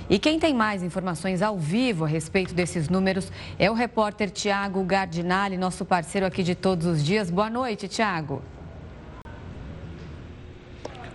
[0.07, 4.83] E quem tem mais informações ao vivo a respeito desses números é o repórter Tiago
[4.83, 7.31] Gardinali, nosso parceiro aqui de todos os dias.
[7.31, 8.43] Boa noite, Tiago.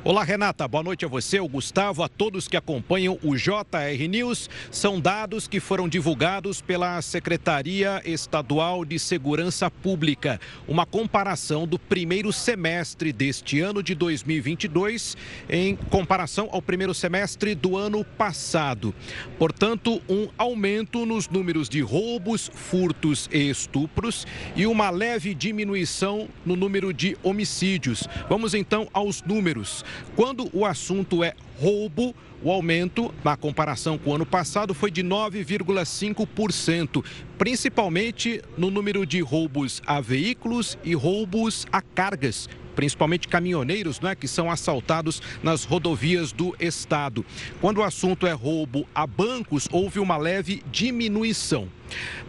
[0.05, 0.67] Olá, Renata.
[0.67, 4.51] Boa noite a você, o Gustavo, a todos que acompanham o JR News.
[4.69, 10.41] São dados que foram divulgados pela Secretaria Estadual de Segurança Pública.
[10.67, 15.17] Uma comparação do primeiro semestre deste ano de 2022
[15.49, 18.93] em comparação ao primeiro semestre do ano passado.
[19.39, 26.57] Portanto, um aumento nos números de roubos, furtos e estupros e uma leve diminuição no
[26.57, 28.09] número de homicídios.
[28.29, 29.85] Vamos então aos números.
[30.17, 35.03] Quando o assunto é roubo, o aumento, na comparação com o ano passado, foi de
[35.03, 37.05] 9,5%,
[37.39, 44.27] principalmente no número de roubos a veículos e roubos a cargas principalmente caminhoneiros, né, que
[44.27, 47.25] são assaltados nas rodovias do estado.
[47.61, 51.69] Quando o assunto é roubo a bancos, houve uma leve diminuição.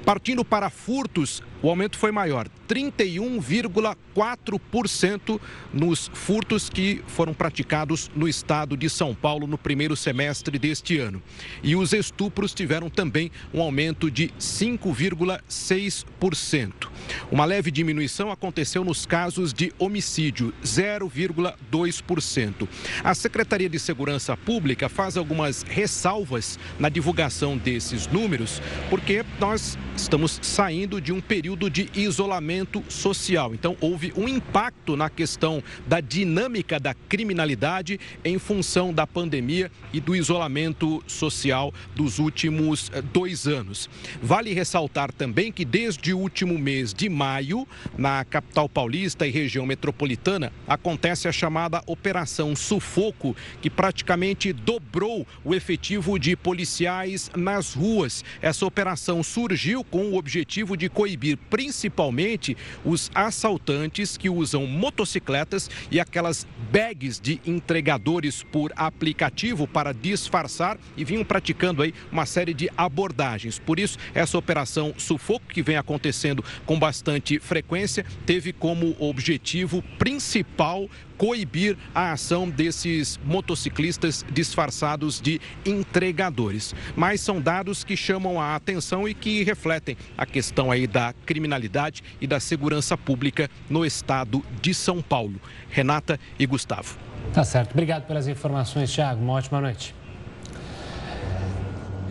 [0.06, 5.40] Partindo para furtos, o aumento foi maior, 31,4%
[5.72, 11.24] nos furtos que foram praticados no estado de São Paulo no primeiro semestre deste ano.
[11.64, 16.90] E os estupros tiveram também um aumento de 5,6%.
[17.32, 22.68] Uma leve diminuição aconteceu nos casos de homicídio, 0,2%.
[23.04, 29.53] A Secretaria de Segurança Pública faz algumas ressalvas na divulgação desses números, porque nós
[29.96, 33.54] estamos saindo de um período de isolamento social.
[33.54, 40.00] Então, houve um impacto na questão da dinâmica da criminalidade em função da pandemia e
[40.00, 43.90] do isolamento social dos últimos eh, dois anos.
[44.22, 49.66] Vale ressaltar também que desde o último mês de maio, na capital paulista e região
[49.66, 58.24] metropolitana, acontece a chamada Operação Sufoco, que praticamente dobrou o efetivo de policiais nas ruas.
[58.42, 59.43] Essa operação surgiu
[59.90, 67.42] com o objetivo de coibir principalmente os assaltantes que usam motocicletas e aquelas bags de
[67.46, 73.60] entregadores por aplicativo para disfarçar e vinham praticando aí uma série de abordagens.
[73.60, 80.90] Por isso, essa operação Sufoco, que vem acontecendo com bastante frequência, teve como objetivo principal
[81.24, 86.76] coibir a ação desses motociclistas disfarçados de entregadores.
[86.98, 92.04] Mas são dados que chamam a atenção e que refletem a questão aí da criminalidade
[92.20, 95.40] e da segurança pública no estado de São Paulo.
[95.70, 96.98] Renata e Gustavo.
[97.34, 97.72] Tá certo.
[97.72, 99.24] Obrigado pelas informações, Thiago.
[99.24, 99.96] Uma ótima noite.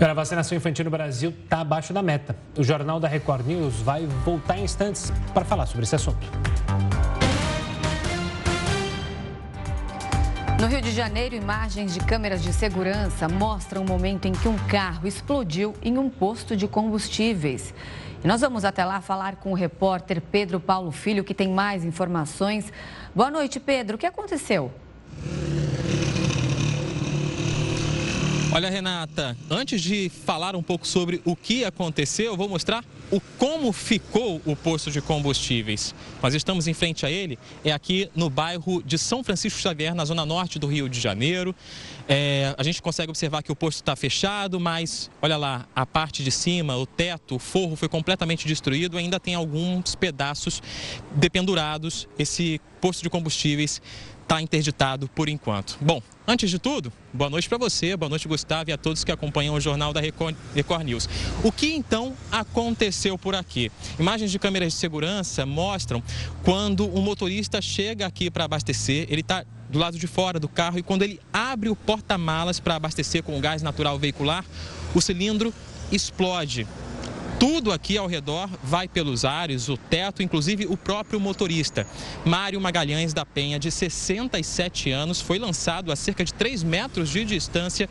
[0.01, 2.35] A vacinação infantil no Brasil está abaixo da meta.
[2.57, 6.27] O Jornal da Record News vai voltar em instantes para falar sobre esse assunto.
[10.62, 14.57] No Rio de Janeiro, imagens de câmeras de segurança mostram o momento em que um
[14.68, 17.75] carro explodiu em um posto de combustíveis.
[18.22, 21.85] E nós vamos até lá falar com o repórter Pedro Paulo Filho, que tem mais
[21.85, 22.72] informações.
[23.12, 23.96] Boa noite, Pedro.
[23.96, 24.70] O que aconteceu?
[28.54, 33.18] Olha, Renata, antes de falar um pouco sobre o que aconteceu, eu vou mostrar o
[33.38, 35.94] como ficou o posto de combustíveis.
[36.22, 40.04] Nós estamos em frente a ele, é aqui no bairro de São Francisco Xavier, na
[40.04, 41.54] zona norte do Rio de Janeiro.
[42.06, 46.22] É, a gente consegue observar que o posto está fechado, mas olha lá, a parte
[46.22, 50.62] de cima, o teto, o forro foi completamente destruído, ainda tem alguns pedaços
[51.14, 52.06] dependurados.
[52.18, 53.80] Esse posto de combustíveis
[54.22, 55.78] está interditado por enquanto.
[55.80, 59.12] Bom, antes de tudo, boa noite para você, boa noite Gustavo e a todos que
[59.12, 61.08] acompanham o jornal da Record, Record News.
[61.42, 63.70] O que então aconteceu por aqui?
[63.98, 66.02] Imagens de câmeras de segurança mostram
[66.42, 70.78] quando um motorista chega aqui para abastecer, ele está do lado de fora do carro
[70.78, 74.44] e quando ele abre o porta-malas para abastecer com gás natural veicular,
[74.94, 75.52] o cilindro
[75.90, 76.66] explode.
[77.42, 81.85] Tudo aqui ao redor vai pelos ares, o teto, inclusive o próprio motorista.
[82.24, 87.24] Mário Magalhães da Penha, de 67 anos, foi lançado a cerca de 3 metros de
[87.24, 87.88] distância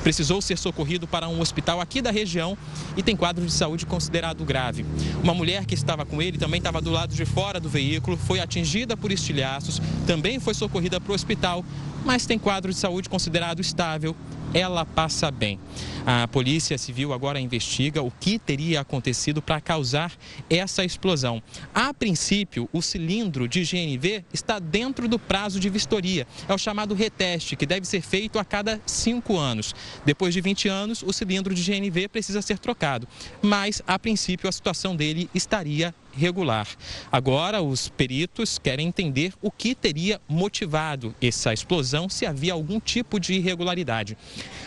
[0.00, 2.56] precisou ser socorrido para um hospital aqui da região
[2.96, 4.84] e tem quadro de saúde considerado grave.
[5.22, 8.40] Uma mulher que estava com ele também estava do lado de fora do veículo, foi
[8.40, 11.64] atingida por estilhaços, também foi socorrida para o hospital,
[12.04, 14.14] mas tem quadro de saúde considerado estável
[14.52, 15.58] ela passa bem.
[16.04, 20.12] A Polícia Civil agora investiga o que teria acontecido para causar
[20.48, 21.42] essa explosão.
[21.74, 26.26] A princípio, o cilindro de GNV está dentro do prazo de vistoria.
[26.48, 29.74] É o chamado reteste, que deve ser feito a cada cinco anos.
[30.04, 33.06] Depois de 20 anos, o cilindro de GNV precisa ser trocado.
[33.42, 36.66] Mas, a princípio, a situação dele estaria regular.
[37.10, 43.18] Agora, os peritos querem entender o que teria motivado essa explosão, se havia algum tipo
[43.18, 44.16] de irregularidade.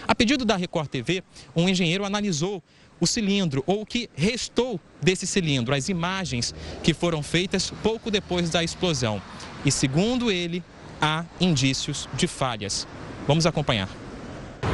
[0.08, 1.24] A pedido da Record TV,
[1.56, 2.62] um engenheiro analisou
[3.00, 8.50] o cilindro ou o que restou desse cilindro, as imagens que foram feitas pouco depois
[8.50, 9.22] da explosão.
[9.66, 10.64] E segundo ele,
[11.02, 12.88] há indícios de falhas.
[13.28, 14.03] Vamos acompanhar.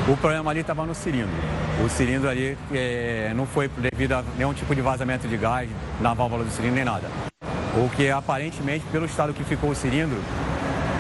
[0.08, 1.30] O problema ali estava no cilindro.
[1.86, 5.70] O cilindro ali é, não foi devido a nenhum tipo de vazamento de gás
[6.02, 7.08] na válvula do cilindro nem nada.
[7.76, 10.18] O que aparentemente, pelo estado que ficou o cilindro,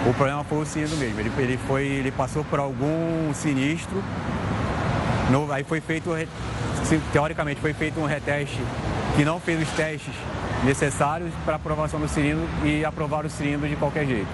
[0.06, 1.19] o problema foi o cilindro mesmo.
[1.19, 4.02] Ele, ele, foi, ele passou por algum sinistro.
[5.32, 6.12] No, aí foi feito,
[7.12, 8.60] teoricamente, foi feito um reteste
[9.15, 10.13] que não fez os testes
[10.63, 14.30] necessários para aprovação do cilindro e aprovar o cilindro de qualquer jeito.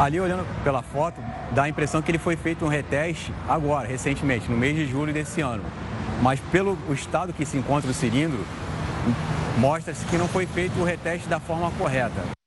[0.00, 1.20] Ali, olhando pela foto,
[1.52, 5.12] dá a impressão que ele foi feito um reteste agora, recentemente, no mês de julho
[5.12, 5.62] desse ano.
[6.22, 8.42] Mas pelo estado que se encontra o cilindro,
[9.58, 12.39] mostra-se que não foi feito o reteste da forma correta.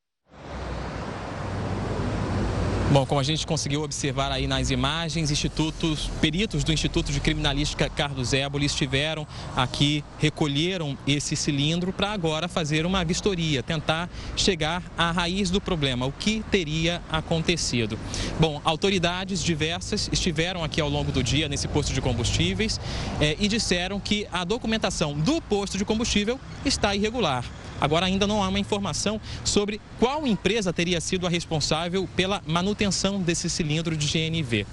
[2.94, 7.90] Bom, como a gente conseguiu observar aí nas imagens, institutos, peritos do Instituto de Criminalística
[7.90, 9.26] Carlos Éboli estiveram
[9.56, 16.06] aqui, recolheram esse cilindro para agora fazer uma vistoria, tentar chegar à raiz do problema,
[16.06, 17.98] o que teria acontecido.
[18.40, 22.80] Bom, autoridades diversas estiveram aqui ao longo do dia nesse posto de combustíveis
[23.20, 27.44] eh, e disseram que a documentação do posto de combustível está irregular.
[27.82, 32.83] Agora ainda não há uma informação sobre qual empresa teria sido a responsável pela manutenção
[33.24, 34.66] desse cilindro de GNV.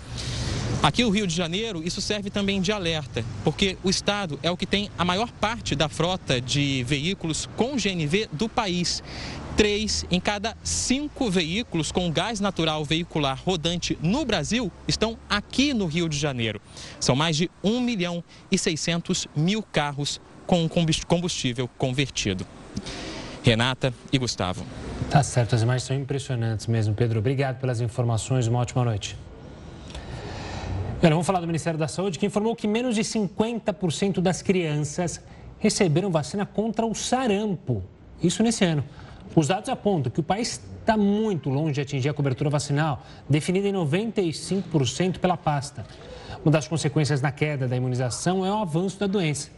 [0.82, 4.56] Aqui no Rio de Janeiro, isso serve também de alerta, porque o estado é o
[4.56, 9.02] que tem a maior parte da frota de veículos com GNV do país.
[9.58, 15.84] Três em cada cinco veículos com gás natural veicular rodante no Brasil estão aqui no
[15.84, 16.62] Rio de Janeiro.
[16.98, 20.66] São mais de 1 milhão e 600 mil carros com
[21.06, 22.46] combustível convertido.
[23.42, 24.64] Renata e Gustavo.
[25.08, 27.18] Tá certo, as imagens são impressionantes mesmo, Pedro.
[27.18, 29.16] Obrigado pelas informações, uma ótima noite.
[30.98, 35.20] Agora, vamos falar do Ministério da Saúde, que informou que menos de 50% das crianças
[35.58, 37.82] receberam vacina contra o sarampo.
[38.22, 38.84] Isso nesse ano.
[39.34, 43.68] Os dados apontam que o país está muito longe de atingir a cobertura vacinal, definida
[43.68, 45.86] em 95% pela pasta.
[46.44, 49.50] Uma das consequências na queda da imunização é o avanço da doença.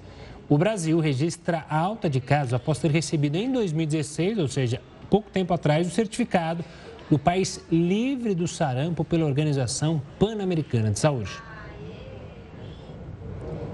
[0.49, 4.81] O Brasil registra alta de casos após ter recebido em 2016, ou seja,
[5.13, 6.65] pouco tempo atrás, o certificado
[7.11, 11.31] do país livre do sarampo pela Organização Pan-Americana de Saúde.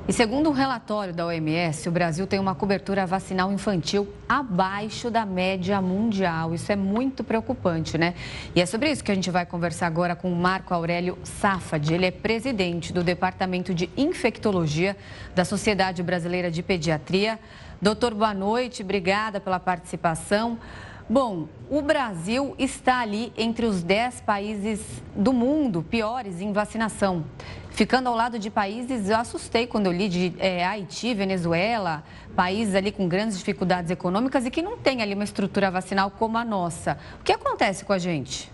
[0.09, 5.25] E segundo um relatório da OMS, o Brasil tem uma cobertura vacinal infantil abaixo da
[5.25, 6.55] média mundial.
[6.55, 8.15] Isso é muito preocupante, né?
[8.53, 11.95] E é sobre isso que a gente vai conversar agora com o Marco Aurélio Safad.
[11.95, 14.97] Ele é presidente do Departamento de Infectologia
[15.37, 17.39] da Sociedade Brasileira de Pediatria.
[17.81, 20.59] Doutor, boa noite, obrigada pela participação.
[21.11, 27.25] Bom, o Brasil está ali entre os 10 países do mundo piores em vacinação.
[27.71, 32.05] Ficando ao lado de países, eu assustei quando eu li de é, Haiti, Venezuela,
[32.37, 36.37] países ali com grandes dificuldades econômicas e que não tem ali uma estrutura vacinal como
[36.37, 36.99] a nossa.
[37.21, 38.53] O que acontece com a gente?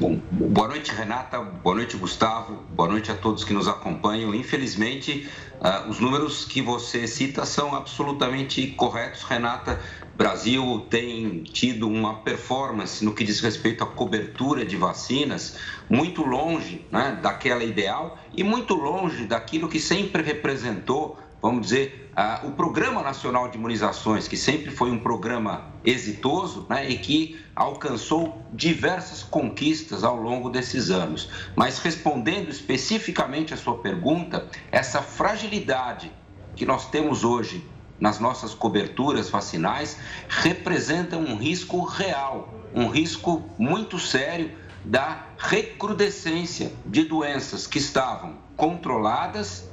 [0.00, 1.40] Bom, boa noite, Renata.
[1.40, 2.54] Boa noite, Gustavo.
[2.74, 4.34] Boa noite a todos que nos acompanham.
[4.34, 5.28] Infelizmente,
[5.60, 9.80] uh, os números que você cita são absolutamente corretos, Renata.
[10.16, 15.58] Brasil tem tido uma performance no que diz respeito à cobertura de vacinas
[15.90, 22.46] muito longe né, daquela ideal e muito longe daquilo que sempre representou, vamos dizer, uh,
[22.48, 28.42] o Programa Nacional de Imunizações, que sempre foi um programa exitoso né, e que alcançou
[28.54, 31.28] diversas conquistas ao longo desses anos.
[31.54, 36.10] Mas respondendo especificamente à sua pergunta, essa fragilidade
[36.54, 37.62] que nós temos hoje
[37.98, 44.52] nas nossas coberturas vacinais representam um risco real, um risco muito sério
[44.84, 49.68] da recrudescência de doenças que estavam controladas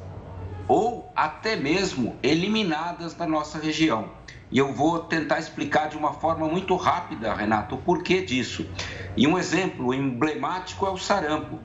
[0.68, 4.10] ou até mesmo eliminadas da nossa região.
[4.50, 8.68] E eu vou tentar explicar de uma forma muito rápida, Renato, o porquê disso.
[9.18, 11.60] E um exemplo emblemático é o sarampo.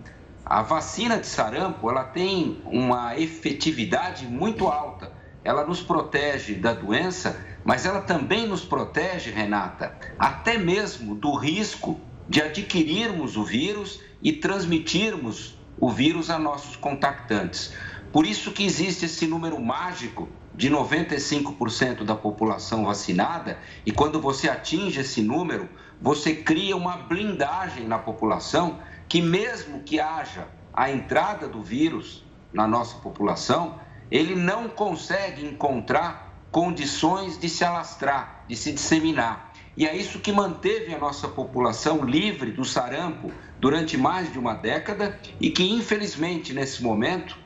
[0.45, 7.45] A vacina de sarampo, ela tem uma efetividade muito alta ela nos protege da doença,
[7.65, 14.33] mas ela também nos protege, Renata, até mesmo do risco de adquirirmos o vírus e
[14.33, 17.73] transmitirmos o vírus a nossos contactantes.
[18.13, 24.49] Por isso que existe esse número mágico de 95% da população vacinada, e quando você
[24.49, 25.69] atinge esse número,
[26.01, 32.67] você cria uma blindagem na população que mesmo que haja a entrada do vírus na
[32.67, 33.79] nossa população,
[34.11, 39.53] ele não consegue encontrar condições de se alastrar, de se disseminar.
[39.77, 43.31] E é isso que manteve a nossa população livre do sarampo
[43.61, 47.39] durante mais de uma década e que, infelizmente, nesse momento,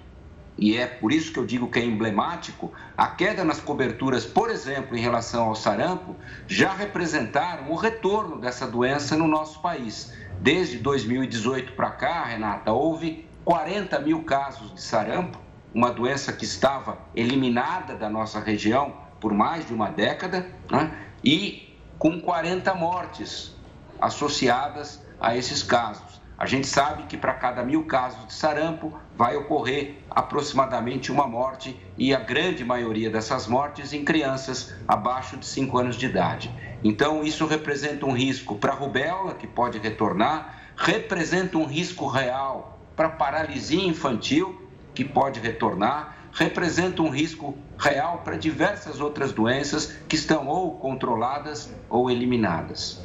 [0.56, 4.50] e é por isso que eu digo que é emblemático, a queda nas coberturas, por
[4.50, 10.12] exemplo, em relação ao sarampo, já representaram o retorno dessa doença no nosso país.
[10.40, 15.38] Desde 2018 para cá, Renata, houve 40 mil casos de sarampo
[15.74, 20.92] uma doença que estava eliminada da nossa região por mais de uma década né?
[21.24, 23.54] e com 40 mortes
[24.00, 26.20] associadas a esses casos.
[26.36, 31.80] A gente sabe que para cada mil casos de sarampo vai ocorrer aproximadamente uma morte
[31.96, 36.52] e a grande maioria dessas mortes em crianças abaixo de 5 anos de idade.
[36.82, 42.80] Então, isso representa um risco para a rubéola, que pode retornar, representa um risco real
[42.96, 44.61] para paralisia infantil,
[44.94, 51.72] que pode retornar, representa um risco real para diversas outras doenças que estão ou controladas
[51.88, 53.00] ou eliminadas.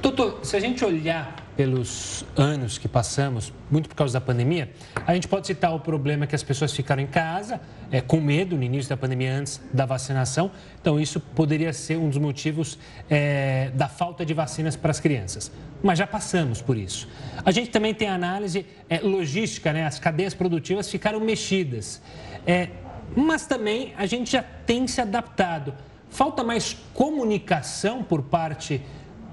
[0.00, 4.70] Doutor, se a gente olhar pelos anos que passamos, muito por causa da pandemia,
[5.06, 8.56] a gente pode citar o problema que as pessoas ficaram em casa, é, com medo
[8.56, 10.50] no início da pandemia, antes da vacinação.
[10.80, 12.78] Então, isso poderia ser um dos motivos
[13.08, 15.52] é, da falta de vacinas para as crianças.
[15.82, 17.08] Mas já passamos por isso.
[17.44, 19.86] A gente também tem análise é, logística, né?
[19.86, 22.00] as cadeias produtivas ficaram mexidas.
[22.46, 22.68] É,
[23.14, 25.74] mas também a gente já tem se adaptado.
[26.08, 28.82] Falta mais comunicação por parte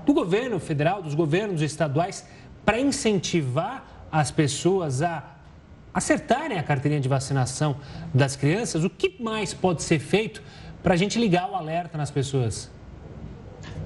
[0.09, 2.25] do governo federal, dos governos estaduais,
[2.65, 5.35] para incentivar as pessoas a
[5.93, 7.77] acertarem a carteirinha de vacinação
[8.11, 8.83] das crianças?
[8.83, 10.41] O que mais pode ser feito
[10.81, 12.71] para a gente ligar o alerta nas pessoas?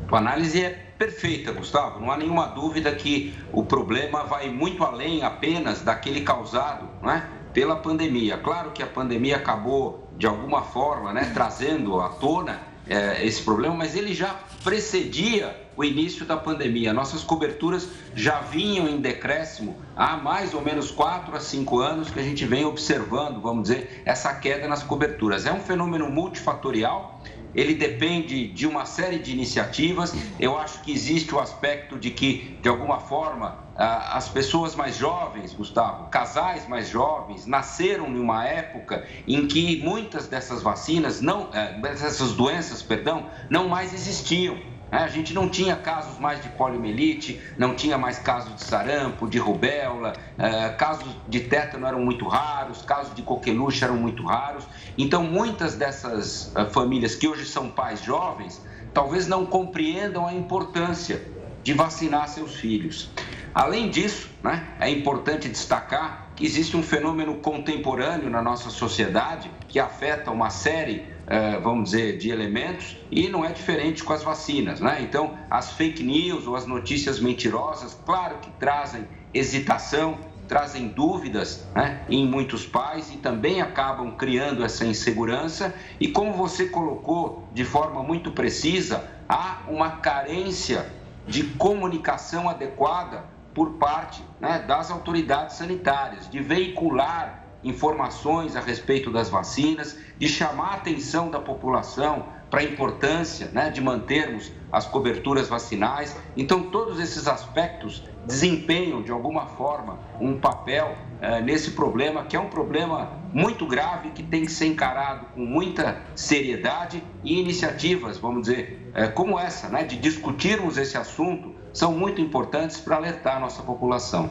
[0.10, 2.00] A análise é perfeita, Gustavo.
[2.00, 7.76] Não há nenhuma dúvida que o problema vai muito além apenas daquele causado né, pela
[7.76, 8.38] pandemia.
[8.38, 13.76] Claro que a pandemia acabou, de alguma forma, né, trazendo à tona é, esse problema,
[13.76, 16.94] mas ele já precedia o início da pandemia.
[16.94, 22.20] Nossas coberturas já vinham em decréscimo há mais ou menos 4 a 5 anos que
[22.20, 25.46] a gente vem observando, vamos dizer, essa queda nas coberturas.
[25.46, 27.22] É um fenômeno multifatorial,
[27.56, 30.14] ele depende de uma série de iniciativas.
[30.40, 35.54] Eu acho que existe o aspecto de que, de alguma forma, as pessoas mais jovens,
[35.54, 42.34] Gustavo, casais mais jovens, nasceram numa época em que muitas dessas vacinas, não, eh, dessas
[42.34, 44.73] doenças, perdão, não mais existiam?
[45.00, 49.40] A gente não tinha casos mais de poliomielite, não tinha mais casos de sarampo, de
[49.40, 54.66] rubéola, eh, casos de tétano eram muito raros, casos de coqueluche eram muito raros.
[54.96, 58.62] Então, muitas dessas eh, famílias que hoje são pais jovens,
[58.94, 61.28] talvez não compreendam a importância
[61.64, 63.14] de vacinar seus filhos.
[63.54, 69.80] Além disso, né, é importante destacar que existe um fenômeno contemporâneo na nossa sociedade que
[69.80, 71.13] afeta uma série,
[71.62, 74.80] vamos dizer, de elementos e não é diferente com as vacinas.
[74.80, 75.00] Né?
[75.02, 80.18] Então, as fake news ou as notícias mentirosas, claro que trazem hesitação,
[80.48, 85.74] trazem dúvidas né, em muitos pais e também acabam criando essa insegurança.
[86.00, 90.86] E como você colocou de forma muito precisa, há uma carência
[91.26, 99.30] de comunicação adequada por parte né, das autoridades sanitárias, de veicular informações a respeito das
[99.30, 105.48] vacinas, de chamar a atenção da população para a importância né, de mantermos as coberturas
[105.48, 106.16] vacinais.
[106.38, 112.40] Então, todos esses aspectos desempenham, de alguma forma, um papel eh, nesse problema, que é
[112.40, 118.44] um problema muito grave, que tem que ser encarado com muita seriedade e iniciativas, vamos
[118.44, 123.40] dizer, eh, como essa, né, de discutirmos esse assunto são muito importantes para alertar a
[123.40, 124.30] nossa população.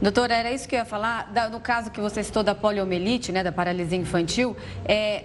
[0.00, 1.32] Doutora, era isso que eu ia falar.
[1.50, 5.24] No caso que você citou da poliomielite, né, da paralisia infantil, é,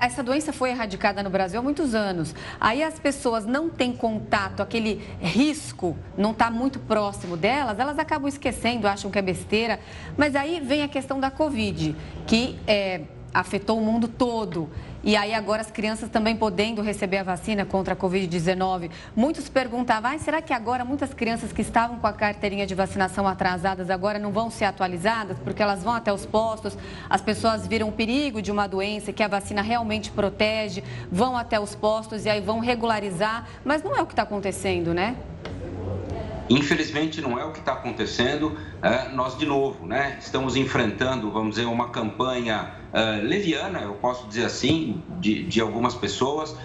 [0.00, 2.34] essa doença foi erradicada no Brasil há muitos anos.
[2.60, 8.28] Aí as pessoas não têm contato, aquele risco não está muito próximo delas, elas acabam
[8.28, 9.80] esquecendo, acham que é besteira.
[10.16, 14.68] Mas aí vem a questão da Covid, que é, afetou o mundo todo.
[15.02, 18.90] E aí agora as crianças também podendo receber a vacina contra a Covid-19.
[19.14, 23.26] Muitos perguntavam, ah, será que agora muitas crianças que estavam com a carteirinha de vacinação
[23.26, 25.38] atrasadas agora não vão ser atualizadas?
[25.38, 26.76] Porque elas vão até os postos,
[27.08, 31.60] as pessoas viram o perigo de uma doença que a vacina realmente protege, vão até
[31.60, 33.46] os postos e aí vão regularizar.
[33.64, 35.16] Mas não é o que está acontecendo, né?
[36.50, 38.56] Infelizmente não é o que está acontecendo.
[38.82, 44.26] É, nós de novo, né, estamos enfrentando, vamos dizer, uma campanha uh, leviana, eu posso
[44.28, 46.56] dizer assim, de, de algumas pessoas,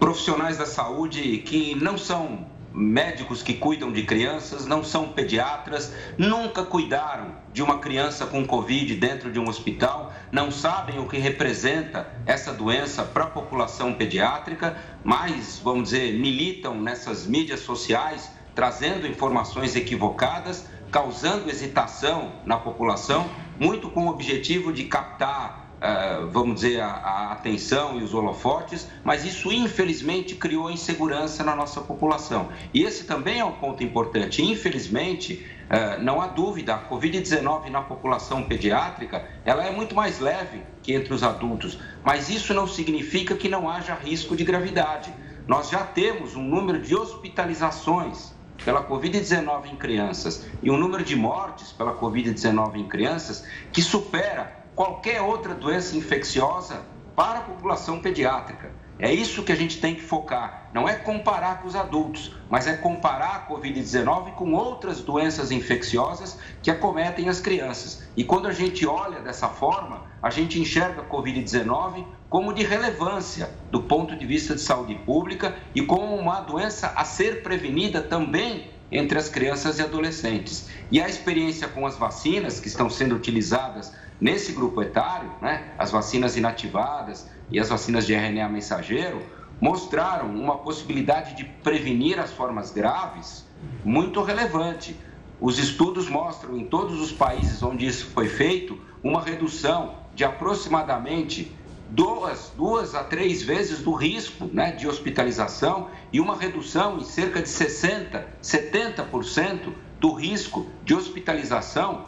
[0.00, 6.62] profissionais da saúde que não são médicos que cuidam de crianças, não são pediatras, nunca
[6.62, 12.06] cuidaram de uma criança com Covid dentro de um hospital, não sabem o que representa
[12.24, 19.76] essa doença para a população pediátrica, mas, vamos dizer, militam nessas mídias sociais trazendo informações
[19.76, 27.30] equivocadas, causando hesitação na população, muito com o objetivo de captar, uh, vamos dizer, a,
[27.30, 32.48] atenção e os holofotes, mas isso infelizmente criou insegurança na nossa população.
[32.74, 34.42] E esse também é um ponto importante.
[34.42, 40.62] Infelizmente, uh, não há dúvida, a Covid-19 na população pediátrica, ela é muito mais leve
[40.82, 45.14] que entre os adultos, mas isso não significa que não haja risco de gravidade.
[45.46, 51.16] Nós já temos um número de hospitalizações pela Covid-19 em crianças e o número de
[51.16, 56.82] mortes pela Covid-19 em crianças que supera qualquer outra doença infecciosa
[57.16, 58.70] para a população pediátrica.
[59.00, 60.68] É isso que a gente tem que focar.
[60.74, 66.36] Não é comparar com os adultos, mas é comparar a Covid-19 com outras doenças infecciosas
[66.60, 68.02] que acometem as crianças.
[68.16, 73.50] E quando a gente olha dessa forma, a gente enxerga a Covid-19 como de relevância
[73.70, 78.70] do ponto de vista de saúde pública e como uma doença a ser prevenida também
[78.90, 80.68] entre as crianças e adolescentes.
[80.90, 85.90] E a experiência com as vacinas que estão sendo utilizadas nesse grupo etário, né, as
[85.90, 89.22] vacinas inativadas, e as vacinas de RNA mensageiro
[89.60, 93.46] mostraram uma possibilidade de prevenir as formas graves
[93.84, 94.96] muito relevante.
[95.40, 101.56] Os estudos mostram em todos os países onde isso foi feito uma redução de aproximadamente
[101.88, 107.40] duas, duas a três vezes do risco né, de hospitalização e uma redução em cerca
[107.40, 112.06] de 60%, 70% do risco de hospitalização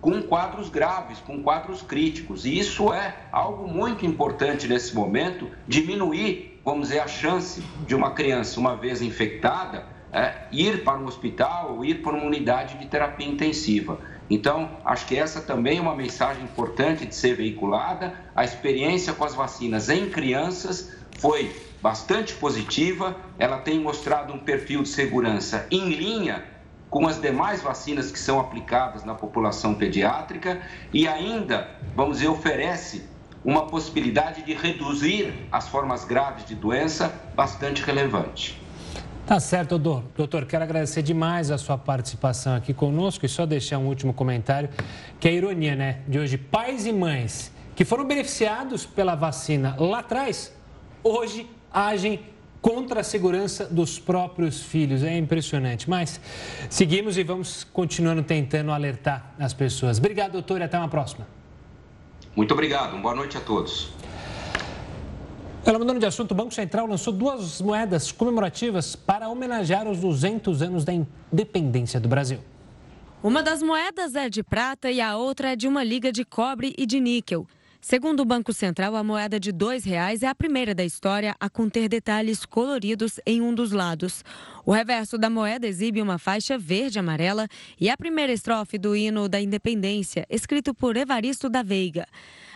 [0.00, 2.44] com quadros graves, com quadros críticos.
[2.44, 8.10] E isso é algo muito importante nesse momento, diminuir, vamos dizer, a chance de uma
[8.10, 12.86] criança, uma vez infectada, é, ir para um hospital ou ir para uma unidade de
[12.86, 13.98] terapia intensiva.
[14.32, 18.14] Então, acho que essa também é uma mensagem importante de ser veiculada.
[18.34, 24.84] A experiência com as vacinas em crianças foi bastante positiva, ela tem mostrado um perfil
[24.84, 26.42] de segurança em linha
[26.88, 30.62] com as demais vacinas que são aplicadas na população pediátrica
[30.94, 33.06] e ainda, vamos dizer, oferece
[33.44, 38.61] uma possibilidade de reduzir as formas graves de doença bastante relevante.
[39.26, 40.04] Tá certo, doutor.
[40.16, 44.68] Doutor, quero agradecer demais a sua participação aqui conosco e só deixar um último comentário,
[45.20, 46.00] que é a ironia, né?
[46.08, 50.52] De hoje, pais e mães que foram beneficiados pela vacina lá atrás,
[51.02, 52.20] hoje agem
[52.60, 55.02] contra a segurança dos próprios filhos.
[55.02, 55.88] É impressionante.
[55.88, 56.20] Mas
[56.68, 59.98] seguimos e vamos continuando tentando alertar as pessoas.
[59.98, 61.26] Obrigado, doutor, e até uma próxima.
[62.34, 63.00] Muito obrigado.
[63.00, 63.92] Boa noite a todos.
[65.64, 70.60] Ela mudando de assunto, o Banco Central lançou duas moedas comemorativas para homenagear os 200
[70.60, 72.40] anos da independência do Brasil.
[73.22, 76.74] Uma das moedas é de prata e a outra é de uma liga de cobre
[76.76, 77.46] e de níquel.
[77.80, 81.48] Segundo o Banco Central, a moeda de R$ reais é a primeira da história a
[81.48, 84.24] conter detalhes coloridos em um dos lados.
[84.66, 87.46] O reverso da moeda exibe uma faixa verde-amarela
[87.80, 92.06] e a primeira estrofe do hino da independência, escrito por Evaristo da Veiga.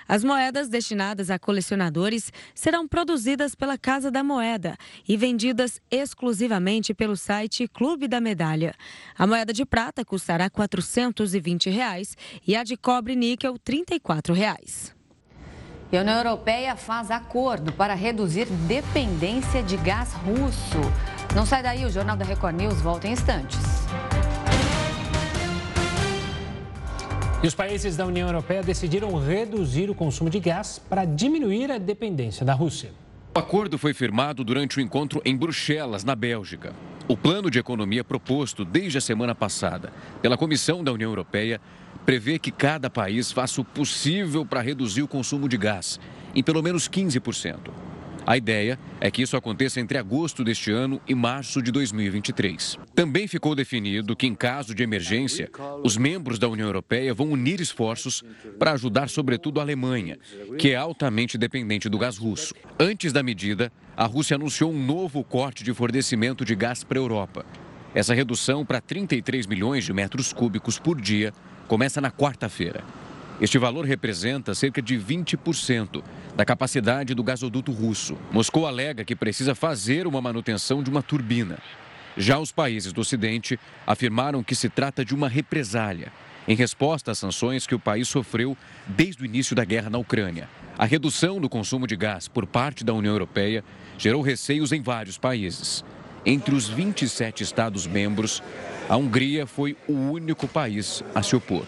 [0.08, 4.76] As moedas destinadas a colecionadores serão produzidas pela Casa da Moeda
[5.08, 8.74] e vendidas exclusivamente pelo site Clube da Medalha.
[9.18, 14.94] A moeda de prata custará 420 reais e a de cobre níquel 34 reais.
[15.90, 20.80] E a União Europeia faz acordo para reduzir dependência de gás russo.
[21.34, 23.60] Não sai daí, o Jornal da Record News volta em instantes.
[27.42, 31.76] E os países da União Europeia decidiram reduzir o consumo de gás para diminuir a
[31.76, 32.92] dependência da Rússia.
[33.34, 36.72] O acordo foi firmado durante o encontro em Bruxelas, na Bélgica.
[37.06, 41.60] O plano de economia proposto desde a semana passada pela Comissão da União Europeia
[42.06, 46.00] prevê que cada país faça o possível para reduzir o consumo de gás
[46.34, 47.70] em pelo menos 15%.
[48.26, 52.76] A ideia é que isso aconteça entre agosto deste ano e março de 2023.
[52.92, 55.48] Também ficou definido que, em caso de emergência,
[55.84, 58.24] os membros da União Europeia vão unir esforços
[58.58, 60.18] para ajudar, sobretudo, a Alemanha,
[60.58, 62.52] que é altamente dependente do gás russo.
[62.80, 67.02] Antes da medida, a Rússia anunciou um novo corte de fornecimento de gás para a
[67.02, 67.46] Europa.
[67.94, 71.32] Essa redução para 33 milhões de metros cúbicos por dia
[71.68, 72.82] começa na quarta-feira.
[73.40, 76.02] Este valor representa cerca de 20%
[76.36, 78.16] da capacidade do gasoduto russo.
[78.30, 81.58] Moscou alega que precisa fazer uma manutenção de uma turbina.
[82.14, 86.12] Já os países do Ocidente afirmaram que se trata de uma represália,
[86.46, 88.56] em resposta às sanções que o país sofreu
[88.86, 90.48] desde o início da guerra na Ucrânia.
[90.78, 93.64] A redução do consumo de gás por parte da União Europeia
[93.98, 95.82] gerou receios em vários países.
[96.24, 98.42] Entre os 27 Estados-membros,
[98.88, 101.64] a Hungria foi o único país a se opor.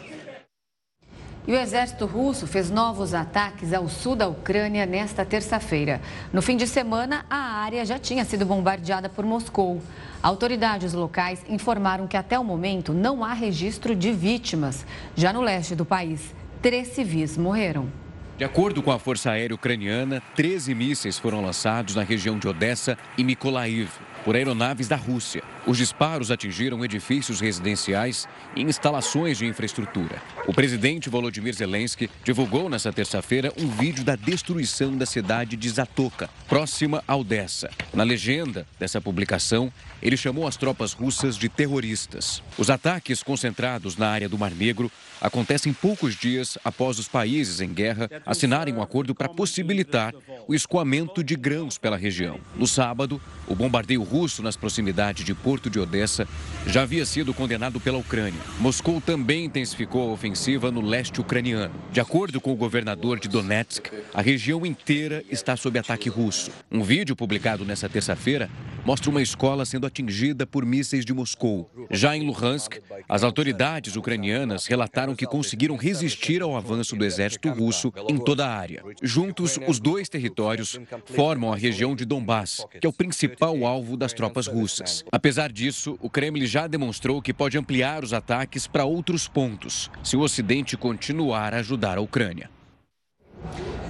[1.48, 5.98] E o exército russo fez novos ataques ao sul da Ucrânia nesta terça-feira.
[6.30, 9.80] No fim de semana, a área já tinha sido bombardeada por Moscou.
[10.22, 14.84] Autoridades locais informaram que até o momento não há registro de vítimas.
[15.16, 17.90] Já no leste do país, três civis morreram.
[18.36, 22.98] De acordo com a Força Aérea Ucraniana, 13 mísseis foram lançados na região de Odessa
[23.16, 23.88] e Mykolaiv
[24.22, 25.42] por aeronaves da Rússia.
[25.68, 30.16] Os disparos atingiram edifícios residenciais e instalações de infraestrutura.
[30.46, 36.30] O presidente Volodymyr Zelensky divulgou nesta terça-feira um vídeo da destruição da cidade de Zatoka,
[36.48, 37.68] próxima a Odessa.
[37.92, 42.42] Na legenda dessa publicação, ele chamou as tropas russas de terroristas.
[42.56, 44.90] Os ataques concentrados na área do Mar Negro
[45.20, 50.14] acontecem poucos dias após os países em guerra assinarem um acordo para possibilitar
[50.46, 52.40] o escoamento de grãos pela região.
[52.56, 56.26] No sábado, o bombardeio russo nas proximidades de Porto porto de Odessa
[56.66, 58.40] já havia sido condenado pela Ucrânia.
[58.60, 61.74] Moscou também intensificou a ofensiva no leste ucraniano.
[61.90, 66.52] De acordo com o governador de Donetsk, a região inteira está sob ataque russo.
[66.70, 68.48] Um vídeo publicado nesta terça-feira
[68.84, 71.70] mostra uma escola sendo atingida por mísseis de Moscou.
[71.90, 77.92] Já em Luhansk, as autoridades ucranianas relataram que conseguiram resistir ao avanço do exército russo
[78.08, 78.82] em toda a área.
[79.02, 84.12] Juntos, os dois territórios formam a região de Donbass, que é o principal alvo das
[84.12, 85.04] tropas russas.
[85.12, 90.16] Apesar disso, o Kremlin já demonstrou que pode ampliar os ataques para outros pontos, se
[90.16, 92.50] o Ocidente continuar a ajudar a Ucrânia.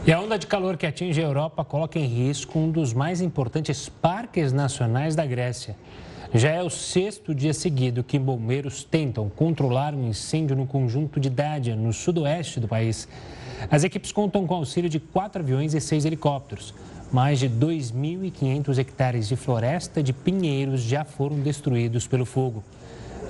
[0.06, 3.20] E a onda de calor que atinge a Europa coloca em risco um dos mais
[3.20, 5.76] importantes parques nacionais da Grécia.
[6.34, 11.30] Já é o sexto dia seguido que bombeiros tentam controlar um incêndio no conjunto de
[11.30, 13.08] Dádia, no sudoeste do país.
[13.70, 16.74] As equipes contam com o auxílio de quatro aviões e seis helicópteros.
[17.10, 22.62] Mais de 2.500 hectares de floresta de pinheiros já foram destruídos pelo fogo.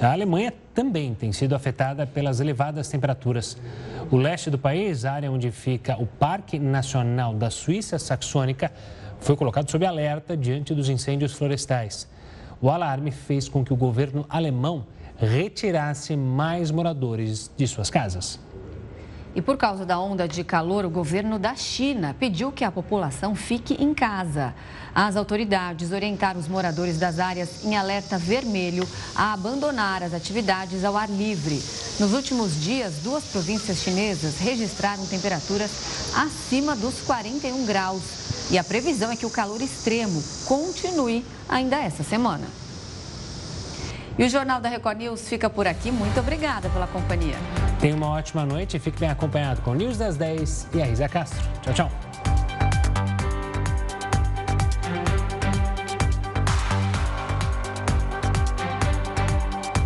[0.00, 3.56] A Alemanha também tem sido afetada pelas elevadas temperaturas.
[4.10, 8.72] O leste do país, área onde fica o Parque Nacional da Suíça Saxônica,
[9.20, 12.08] foi colocado sob alerta diante dos incêndios florestais.
[12.60, 18.40] O alarme fez com que o governo alemão retirasse mais moradores de suas casas.
[19.38, 23.36] E por causa da onda de calor, o governo da China pediu que a população
[23.36, 24.52] fique em casa.
[24.92, 28.84] As autoridades orientaram os moradores das áreas em alerta vermelho
[29.14, 31.62] a abandonar as atividades ao ar livre.
[32.00, 35.70] Nos últimos dias, duas províncias chinesas registraram temperaturas
[36.16, 38.02] acima dos 41 graus.
[38.50, 42.48] E a previsão é que o calor extremo continue ainda essa semana.
[44.18, 45.92] E o Jornal da Record News fica por aqui.
[45.92, 47.36] Muito obrigada pela companhia.
[47.78, 51.08] Tenha uma ótima noite e fique bem acompanhado com News das 10 e a Risa
[51.08, 51.40] Castro.
[51.62, 52.07] Tchau, tchau.